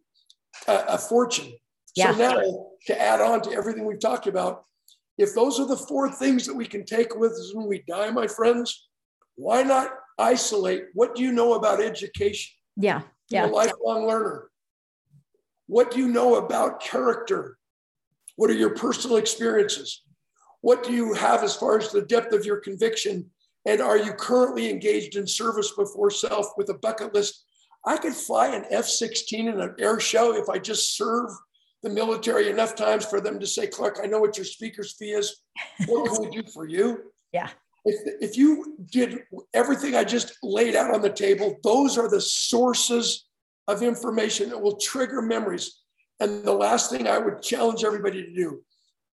[0.66, 1.52] a, a fortune.
[1.94, 2.10] Yeah.
[2.10, 4.64] So now, to add on to everything we've talked about,
[5.18, 8.10] if those are the four things that we can take with us when we die,
[8.10, 8.88] my friends,
[9.36, 12.50] why not isolate what do you know about education?
[12.76, 13.02] Yeah.
[13.28, 13.44] Yeah.
[13.44, 14.50] You're a lifelong learner.
[15.68, 17.56] What do you know about character?
[18.40, 20.02] What are your personal experiences?
[20.62, 23.28] What do you have as far as the depth of your conviction?
[23.66, 27.44] And are you currently engaged in service before self with a bucket list?
[27.84, 31.28] I could fly an F 16 in an air show if I just serve
[31.82, 35.10] the military enough times for them to say, Clark, I know what your speaker's fee
[35.10, 35.42] is.
[35.84, 37.12] What can we do for you?
[37.34, 37.50] Yeah.
[37.84, 39.20] If, if you did
[39.54, 43.26] everything I just laid out on the table, those are the sources
[43.68, 45.79] of information that will trigger memories.
[46.20, 48.62] And the last thing I would challenge everybody to do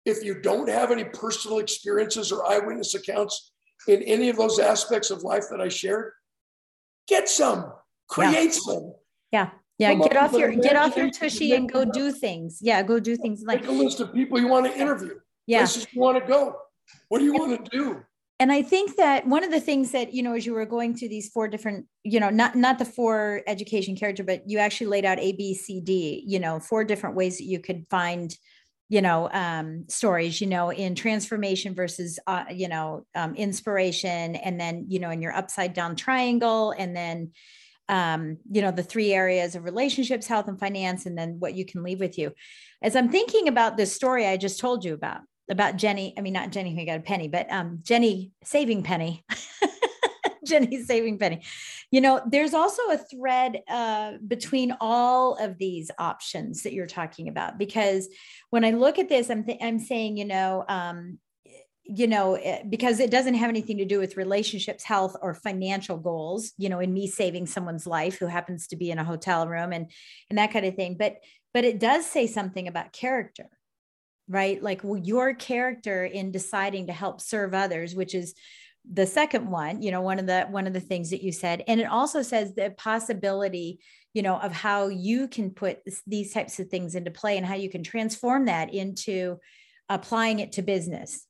[0.06, 3.52] if you don't have any personal experiences or eyewitness accounts
[3.88, 6.14] in any of those aspects of life that I shared,
[7.08, 7.74] get some,
[8.08, 8.60] create yeah.
[8.66, 8.94] some.
[9.32, 9.50] Yeah.
[9.80, 12.58] Yeah, Come get off your get off your tushy and go do things.
[12.64, 15.20] Yeah, go do things like make a list of people you want to interview.
[15.46, 15.60] Yeah.
[15.60, 16.56] Places you want to go.
[17.10, 18.04] What do you want to do?
[18.40, 20.96] And i think that one of the things that you know as you were going
[20.96, 24.88] through these four different you know not not the four education character but you actually
[24.88, 28.36] laid out a b c d you know four different ways that you could find
[28.90, 34.60] you know um, stories you know in transformation versus uh, you know um, inspiration and
[34.60, 37.32] then you know in your upside down triangle and then
[37.90, 41.66] um, you know the three areas of relationships health and finance and then what you
[41.66, 42.32] can leave with you.
[42.82, 46.34] As i'm thinking about this story i just told you about about jenny i mean
[46.34, 49.24] not jenny who got a penny but um, jenny saving penny
[50.48, 51.42] Jenny saving penny.
[51.92, 57.28] You know, there's also a thread uh, between all of these options that you're talking
[57.28, 58.08] about because
[58.50, 61.20] when I look at this, I'm th- I'm saying, you know, um,
[61.84, 65.98] you know, eh, because it doesn't have anything to do with relationships, health, or financial
[65.98, 66.54] goals.
[66.58, 69.72] You know, in me saving someone's life who happens to be in a hotel room
[69.72, 69.92] and
[70.30, 70.96] and that kind of thing.
[70.98, 71.18] But
[71.54, 73.50] but it does say something about character
[74.28, 74.62] right?
[74.62, 78.34] Like well, your character in deciding to help serve others which is
[78.90, 81.64] the second one you know one of the one of the things that you said.
[81.68, 83.80] And it also says the possibility
[84.14, 87.56] you know of how you can put these types of things into play and how
[87.56, 89.38] you can transform that into
[89.90, 91.27] applying it to business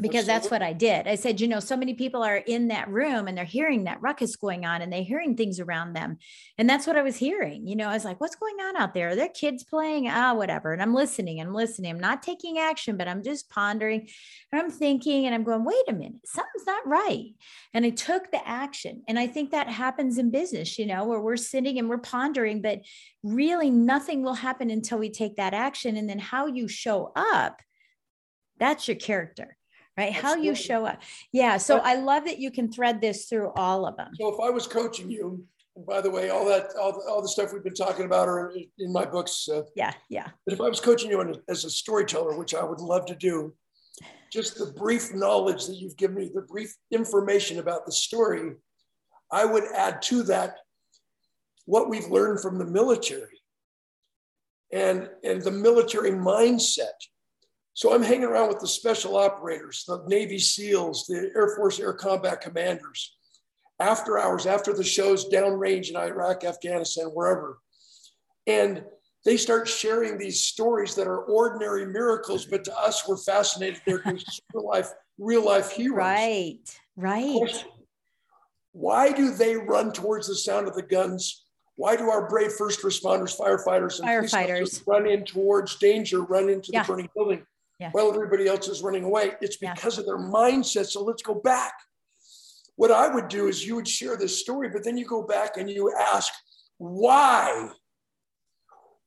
[0.00, 1.06] because that's what I did.
[1.06, 4.02] I said, you know, so many people are in that room and they're hearing that
[4.02, 6.18] ruckus going on and they're hearing things around them.
[6.58, 7.68] And that's what I was hearing.
[7.68, 9.10] You know, I was like, what's going on out there?
[9.10, 10.08] Are there kids playing?
[10.08, 10.72] Ah, whatever.
[10.72, 11.92] And I'm listening, I'm listening.
[11.92, 14.08] I'm not taking action, but I'm just pondering
[14.52, 17.32] and I'm thinking and I'm going, wait a minute, something's not right.
[17.72, 19.02] And I took the action.
[19.06, 22.62] And I think that happens in business, you know, where we're sitting and we're pondering,
[22.62, 22.80] but
[23.22, 25.96] really nothing will happen until we take that action.
[25.96, 27.60] And then how you show up,
[28.58, 29.56] that's your character
[29.96, 30.12] right?
[30.12, 31.00] How you show up.
[31.32, 31.56] Yeah.
[31.56, 34.10] So I love that you can thread this through all of them.
[34.20, 35.44] So if I was coaching you,
[35.76, 38.28] and by the way, all that, all the, all the stuff we've been talking about
[38.28, 39.48] are in my books.
[39.48, 39.92] Uh, yeah.
[40.08, 40.28] Yeah.
[40.44, 43.54] But if I was coaching you as a storyteller, which I would love to do,
[44.32, 48.52] just the brief knowledge that you've given me, the brief information about the story,
[49.30, 50.56] I would add to that
[51.66, 53.40] what we've learned from the military
[54.72, 56.98] and, and the military mindset.
[57.74, 61.92] So I'm hanging around with the special operators, the Navy SEALs, the Air Force Air
[61.92, 63.16] Combat Commanders,
[63.80, 67.58] after hours, after the shows downrange in Iraq, Afghanistan, wherever.
[68.46, 68.84] And
[69.24, 73.80] they start sharing these stories that are ordinary miracles, but to us, we're fascinated.
[73.84, 74.04] They're
[74.54, 75.96] real life, real life heroes.
[75.96, 77.38] Right, right.
[77.38, 77.70] Question.
[78.70, 81.44] Why do they run towards the sound of the guns?
[81.74, 86.70] Why do our brave first responders, firefighters, and firefighters run in towards danger, run into
[86.70, 86.84] yeah.
[86.84, 87.44] the burning building
[87.78, 87.90] yeah.
[87.92, 89.32] while everybody else is running away?
[89.40, 90.00] It's because yeah.
[90.00, 90.86] of their mindset.
[90.86, 91.72] So let's go back.
[92.76, 95.56] What I would do is you would share this story, but then you go back
[95.56, 96.32] and you ask,
[96.78, 97.70] why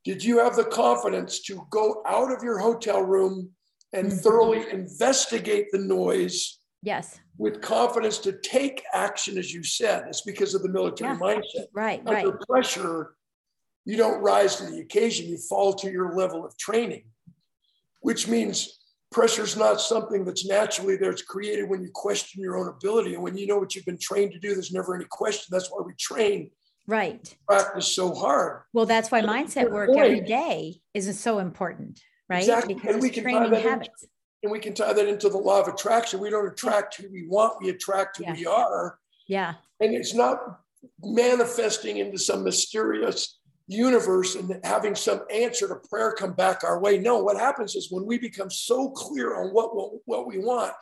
[0.06, 3.50] did you have the confidence to go out of your hotel room
[3.92, 4.18] and mm-hmm.
[4.18, 6.60] thoroughly investigate the noise?
[6.82, 7.20] Yes.
[7.38, 10.06] With confidence to take action, as you said.
[10.08, 11.20] It's because of the military yeah.
[11.20, 11.66] mindset.
[11.74, 12.02] Right.
[12.06, 12.48] Under right.
[12.48, 13.16] pressure,
[13.84, 17.04] you don't rise to the occasion, you fall to your level of training,
[18.08, 18.80] which means
[19.12, 21.12] pressure is not something that's naturally there.
[21.12, 23.16] It's created when you question your own ability.
[23.16, 25.48] And when you know what you've been trained to do, there's never any question.
[25.52, 26.52] That's why we train
[26.88, 27.36] Right.
[27.46, 28.62] Practice so hard.
[28.72, 30.00] Well, that's why mindset work point.
[30.00, 32.00] every day is so important,
[32.30, 32.40] right?
[32.40, 32.76] Exactly.
[32.76, 34.04] Because and we can training habits.
[34.04, 36.22] Into, and we can tie that into the law of attraction.
[36.22, 38.34] We don't attract who we want, we attract who yeah.
[38.36, 39.00] we are.
[39.28, 39.56] Yeah.
[39.82, 40.62] And it's not
[41.04, 43.38] manifesting into some mysterious
[43.68, 46.98] universe and having some answer to prayer come back our way.
[46.98, 50.74] No, what happens is when we become so clear on what, what, what we want,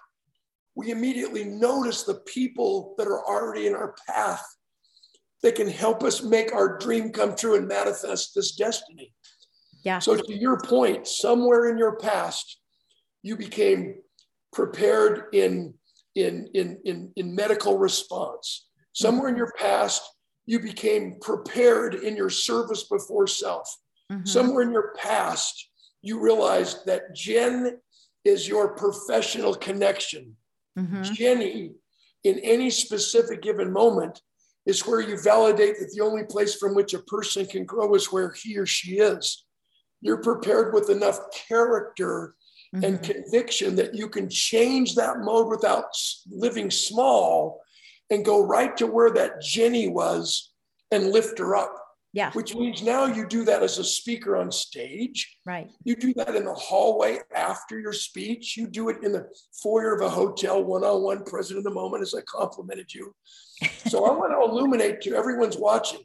[0.75, 4.45] we immediately notice the people that are already in our path
[5.41, 9.13] that can help us make our dream come true and manifest this destiny.
[9.83, 9.99] Yeah.
[9.99, 12.59] So, to your point, somewhere in your past,
[13.21, 13.95] you became
[14.51, 15.75] prepared in,
[16.15, 18.67] in, in, in, in medical response.
[18.93, 20.01] Somewhere in your past,
[20.45, 23.75] you became prepared in your service before self.
[24.11, 24.25] Mm-hmm.
[24.25, 25.69] Somewhere in your past,
[26.01, 27.77] you realized that Jen
[28.23, 30.35] is your professional connection.
[30.77, 31.01] Mm-hmm.
[31.03, 31.71] Jenny,
[32.23, 34.21] in any specific given moment,
[34.65, 38.11] is where you validate that the only place from which a person can grow is
[38.11, 39.45] where he or she is.
[40.01, 42.35] You're prepared with enough character
[42.75, 42.83] mm-hmm.
[42.83, 45.85] and conviction that you can change that mode without
[46.29, 47.61] living small
[48.09, 50.51] and go right to where that Jenny was
[50.91, 51.73] and lift her up.
[52.13, 52.31] Yeah.
[52.31, 55.37] Which means now you do that as a speaker on stage.
[55.45, 55.69] Right.
[55.83, 58.55] You do that in the hallway after your speech.
[58.55, 59.27] You do it in the
[59.61, 63.13] foyer of a hotel, one on one, present in the moment, as I complimented you.
[63.87, 65.99] So I want to illuminate to everyone's watching.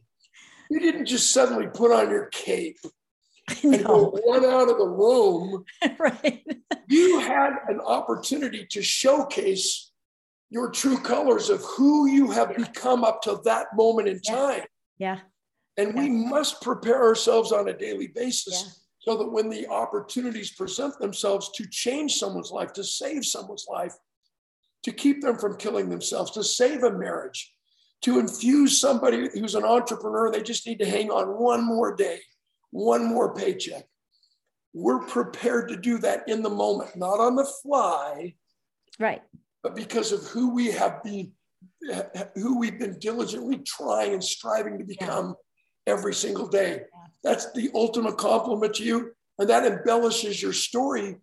[0.68, 2.78] You didn't just suddenly put on your cape
[3.62, 5.64] and go run out of the room.
[5.98, 6.42] right.
[6.88, 9.89] You had an opportunity to showcase
[10.50, 14.62] your true colors of who you have become up to that moment in time.
[14.98, 15.20] Yeah.
[15.76, 19.12] And we must prepare ourselves on a daily basis yeah.
[19.12, 23.94] so that when the opportunities present themselves to change someone's life, to save someone's life,
[24.82, 27.54] to keep them from killing themselves, to save a marriage,
[28.02, 32.18] to infuse somebody who's an entrepreneur, they just need to hang on one more day,
[32.70, 33.84] one more paycheck.
[34.72, 38.34] We're prepared to do that in the moment, not on the fly.
[38.98, 39.22] Right.
[39.62, 41.32] But because of who we have been,
[42.34, 45.34] who we've been diligently trying and striving to become
[45.86, 46.82] every single day.
[47.22, 49.12] That's the ultimate compliment to you.
[49.38, 51.16] And that embellishes your story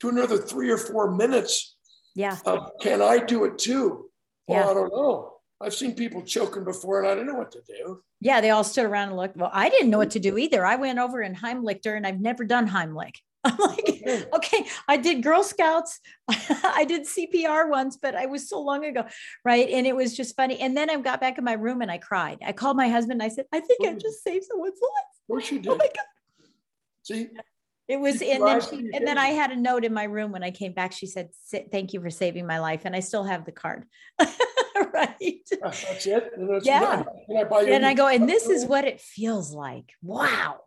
[0.00, 1.76] to another three or four minutes.
[2.14, 2.38] Yeah.
[2.80, 4.10] can I do it too?
[4.48, 4.68] Yeah.
[4.68, 5.32] I don't know.
[5.60, 8.02] I've seen people choking before and I didn't know what to do.
[8.20, 9.36] Yeah, they all stood around and looked.
[9.36, 10.64] Well, I didn't know what to do either.
[10.64, 13.16] I went over and Heimlicked her and I've never done Heimlich.
[13.46, 14.26] I'm like, oh, okay.
[14.34, 19.04] okay, I did Girl Scouts, I did CPR once, but I was so long ago,
[19.44, 19.68] right?
[19.68, 20.58] And it was just funny.
[20.60, 22.38] And then I got back in my room and I cried.
[22.44, 23.22] I called my husband.
[23.22, 23.98] I said, I think I oh.
[23.98, 25.04] just saved someone's life.
[25.22, 25.68] Of course you did.
[25.72, 26.04] Oh my god!
[27.02, 27.28] See,
[27.86, 30.42] it was, and then she, and then I had a note in my room when
[30.42, 30.92] I came back.
[30.92, 31.28] She said,
[31.70, 33.84] "Thank you for saving my life," and I still have the card.
[34.18, 35.48] right.
[35.60, 36.32] That's it.
[36.38, 37.02] That's yeah.
[37.28, 39.92] I and I go, and this is what it feels like.
[40.02, 40.60] Wow.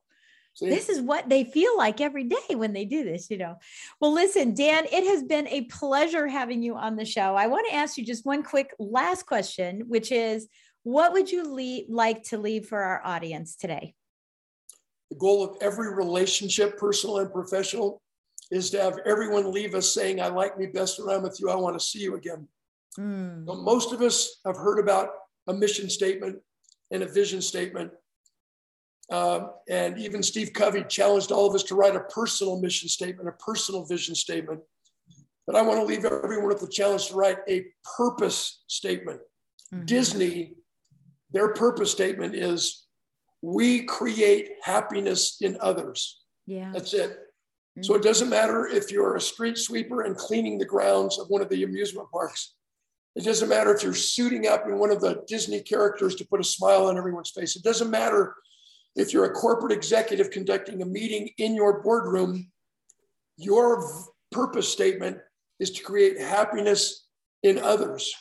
[0.57, 0.69] See?
[0.69, 3.57] This is what they feel like every day when they do this, you know.
[4.01, 7.35] Well, listen, Dan, it has been a pleasure having you on the show.
[7.35, 10.47] I want to ask you just one quick last question, which is
[10.81, 13.93] what would you leave, like to leave for our audience today?
[15.11, 18.01] The goal of every relationship, personal and professional,
[18.49, 21.51] is to have everyone leave us saying, I like me best when I'm with you.
[21.51, 22.47] I want to see you again.
[22.97, 23.45] Mm.
[23.45, 25.09] So most of us have heard about
[25.45, 26.37] a mission statement
[26.89, 27.91] and a vision statement
[29.11, 33.29] um, and even Steve Covey challenged all of us to write a personal mission statement,
[33.29, 34.59] a personal vision statement.
[35.45, 37.65] But I want to leave everyone with the challenge to write a
[37.97, 39.21] purpose statement.
[39.73, 39.85] Mm-hmm.
[39.85, 40.53] Disney
[41.31, 42.85] their purpose statement is
[43.41, 46.21] we create happiness in others.
[46.45, 46.71] Yeah.
[46.73, 47.17] That's it.
[47.81, 51.41] So it doesn't matter if you're a street sweeper and cleaning the grounds of one
[51.43, 52.55] of the amusement parks.
[53.15, 56.39] It doesn't matter if you're suiting up in one of the Disney characters to put
[56.39, 57.55] a smile on everyone's face.
[57.55, 58.33] It doesn't matter
[58.97, 62.51] if you're a corporate executive conducting a meeting in your boardroom.
[63.37, 63.87] Your
[64.31, 65.19] purpose statement
[65.59, 67.07] is to create happiness
[67.43, 68.13] in others.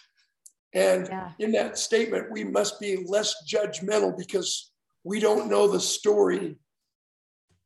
[0.75, 1.33] And Yeah.
[1.39, 4.71] in that statement, we must be less judgmental because
[5.03, 6.59] we don't know the story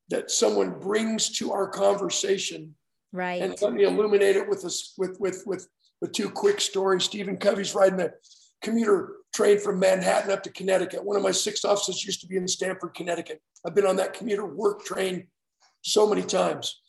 [0.08, 2.76] that someone brings to our conversation.
[3.12, 3.42] Right.
[3.42, 5.68] And let me illuminate it with this with with with
[6.00, 7.04] with two quick stories.
[7.04, 8.14] Stephen Covey's riding the
[8.62, 11.05] commuter train from Manhattan up to Connecticut.
[11.05, 13.41] One of my six offices used to be in Stamford, Connecticut.
[13.66, 15.26] I've been on that commuter work train
[15.83, 16.81] so many times.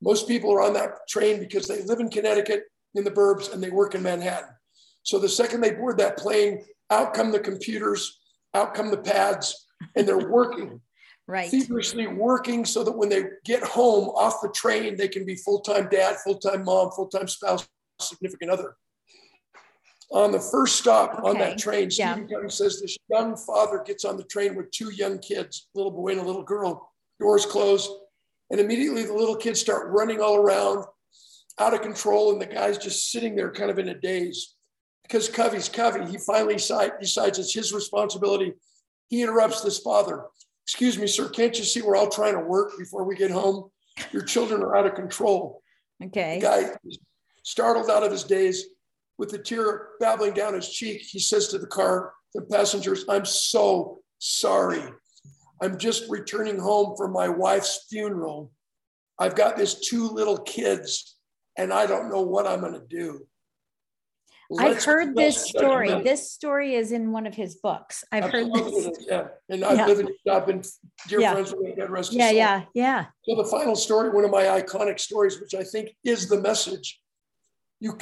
[0.00, 3.62] Most people are on that train because they live in Connecticut in the burbs and
[3.62, 4.50] they work in Manhattan.
[5.02, 8.20] So the second they board that plane, out come the computers,
[8.54, 10.80] out come the pads, and they're working
[11.28, 11.50] right.
[11.50, 15.60] feverishly working so that when they get home off the train, they can be full
[15.60, 17.68] time dad, full time mom, full time spouse,
[18.00, 18.74] significant other.
[20.10, 22.14] On the first stop on that train, Yeah.
[22.14, 25.78] Stephen Covey says this young father gets on the train with two young kids, a
[25.78, 26.90] little boy and a little girl.
[27.20, 27.90] Doors close,
[28.50, 30.84] and immediately the little kids start running all around,
[31.58, 34.54] out of control, and the guy's just sitting there, kind of in a daze.
[35.02, 38.54] Because Covey's Covey, he finally decides it's his responsibility.
[39.08, 40.24] He interrupts this father.
[40.66, 43.70] Excuse me, sir, can't you see we're all trying to work before we get home?
[44.12, 45.62] Your children are out of control.
[46.02, 46.38] Okay.
[46.38, 46.76] The guy,
[47.42, 48.64] startled out of his daze,
[49.18, 53.24] with the tear babbling down his cheek, he says to the car, the passengers, I'm
[53.24, 54.82] so sorry.
[55.60, 58.52] I'm just returning home from my wife's funeral.
[59.18, 61.16] I've got these two little kids,
[61.56, 63.26] and I don't know what I'm going to do.
[64.58, 66.02] I've heard this story.
[66.02, 68.04] This story is in one of his books.
[68.12, 68.88] I've heard this.
[69.06, 69.86] Yeah, and I've Yeah.
[69.86, 70.62] lived in, I've been
[71.08, 71.32] dear Yeah.
[71.34, 73.06] friends with my dad, rest Yeah, yeah, yeah.
[73.28, 77.02] So the final story, one of my iconic stories, which I think is the message,
[77.80, 77.98] you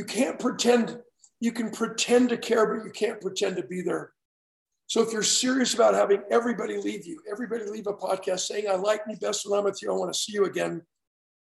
[0.00, 0.98] you can't pretend.
[1.40, 4.14] You can pretend to care, but you can't pretend to be there.
[4.86, 8.76] So if you're serious about having everybody leave you, everybody leave a podcast saying, "I
[8.76, 9.90] like me best when I'm with you.
[9.90, 10.80] I want to see you again."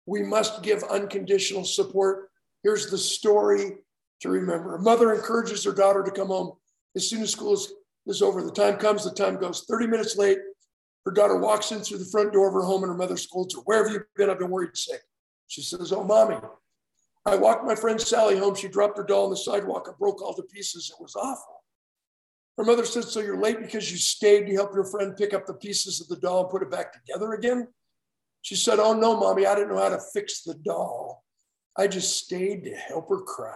[0.04, 2.28] We must give unconditional support.
[2.62, 3.78] Here's the story
[4.20, 6.52] to remember: A mother encourages her daughter to come home
[6.94, 7.72] as soon as school is,
[8.06, 8.42] is over.
[8.42, 9.64] The time comes, the time goes.
[9.64, 10.40] 30 minutes late,
[11.06, 13.54] her daughter walks in through the front door of her home and her mother scolds
[13.54, 14.28] her, Where have you been?
[14.28, 15.00] I've been worried sick.
[15.46, 16.36] She says, Oh, mommy,
[17.24, 18.54] I walked my friend Sally home.
[18.54, 20.90] She dropped her doll on the sidewalk and broke all to pieces.
[20.92, 21.62] It was awful.
[22.58, 25.46] Her mother said, So you're late because you stayed to help your friend pick up
[25.46, 27.68] the pieces of the doll and put it back together again?
[28.42, 31.22] She said, Oh, no, mommy, I didn't know how to fix the doll.
[31.78, 33.54] I just stayed to help her cry.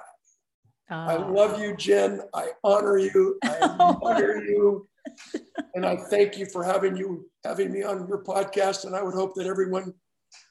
[0.88, 2.20] I Oh, love you, Jen.
[2.32, 3.38] I honor you.
[3.44, 4.88] I admire you.
[5.74, 8.84] And I thank you for having you having me on your podcast.
[8.84, 9.92] And I would hope that everyone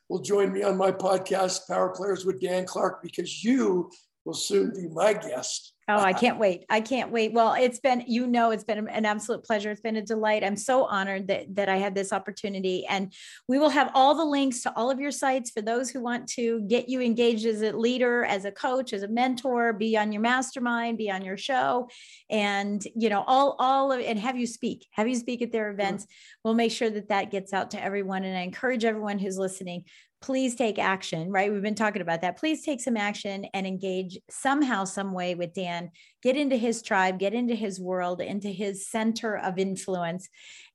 [0.10, 3.89] will join me on my podcast, Power Players with Dan Clark, because you
[4.26, 5.74] will soon be my guest.
[5.88, 6.66] Oh, I can't wait.
[6.70, 7.32] I can't wait.
[7.32, 9.70] Well, it's been, you know, it's been an absolute pleasure.
[9.70, 10.44] It's been a delight.
[10.44, 12.86] I'm so honored that, that I had this opportunity.
[12.88, 13.14] And
[13.48, 16.28] we will have all the links to all of your sites for those who want
[16.30, 20.12] to get you engaged as a leader, as a coach, as a mentor, be on
[20.12, 21.88] your mastermind, be on your show,
[22.30, 25.70] and, you know, all, all of, and have you speak, have you speak at their
[25.70, 26.08] events.
[26.44, 28.24] We'll make sure that that gets out to everyone.
[28.24, 29.86] And I encourage everyone who's listening,
[30.22, 31.51] please take action, right?
[31.51, 32.38] We've been talking about that.
[32.38, 35.91] Please take some action and engage somehow, some way with Dan.
[36.24, 40.28] Get into his tribe, get into his world, into his center of influence,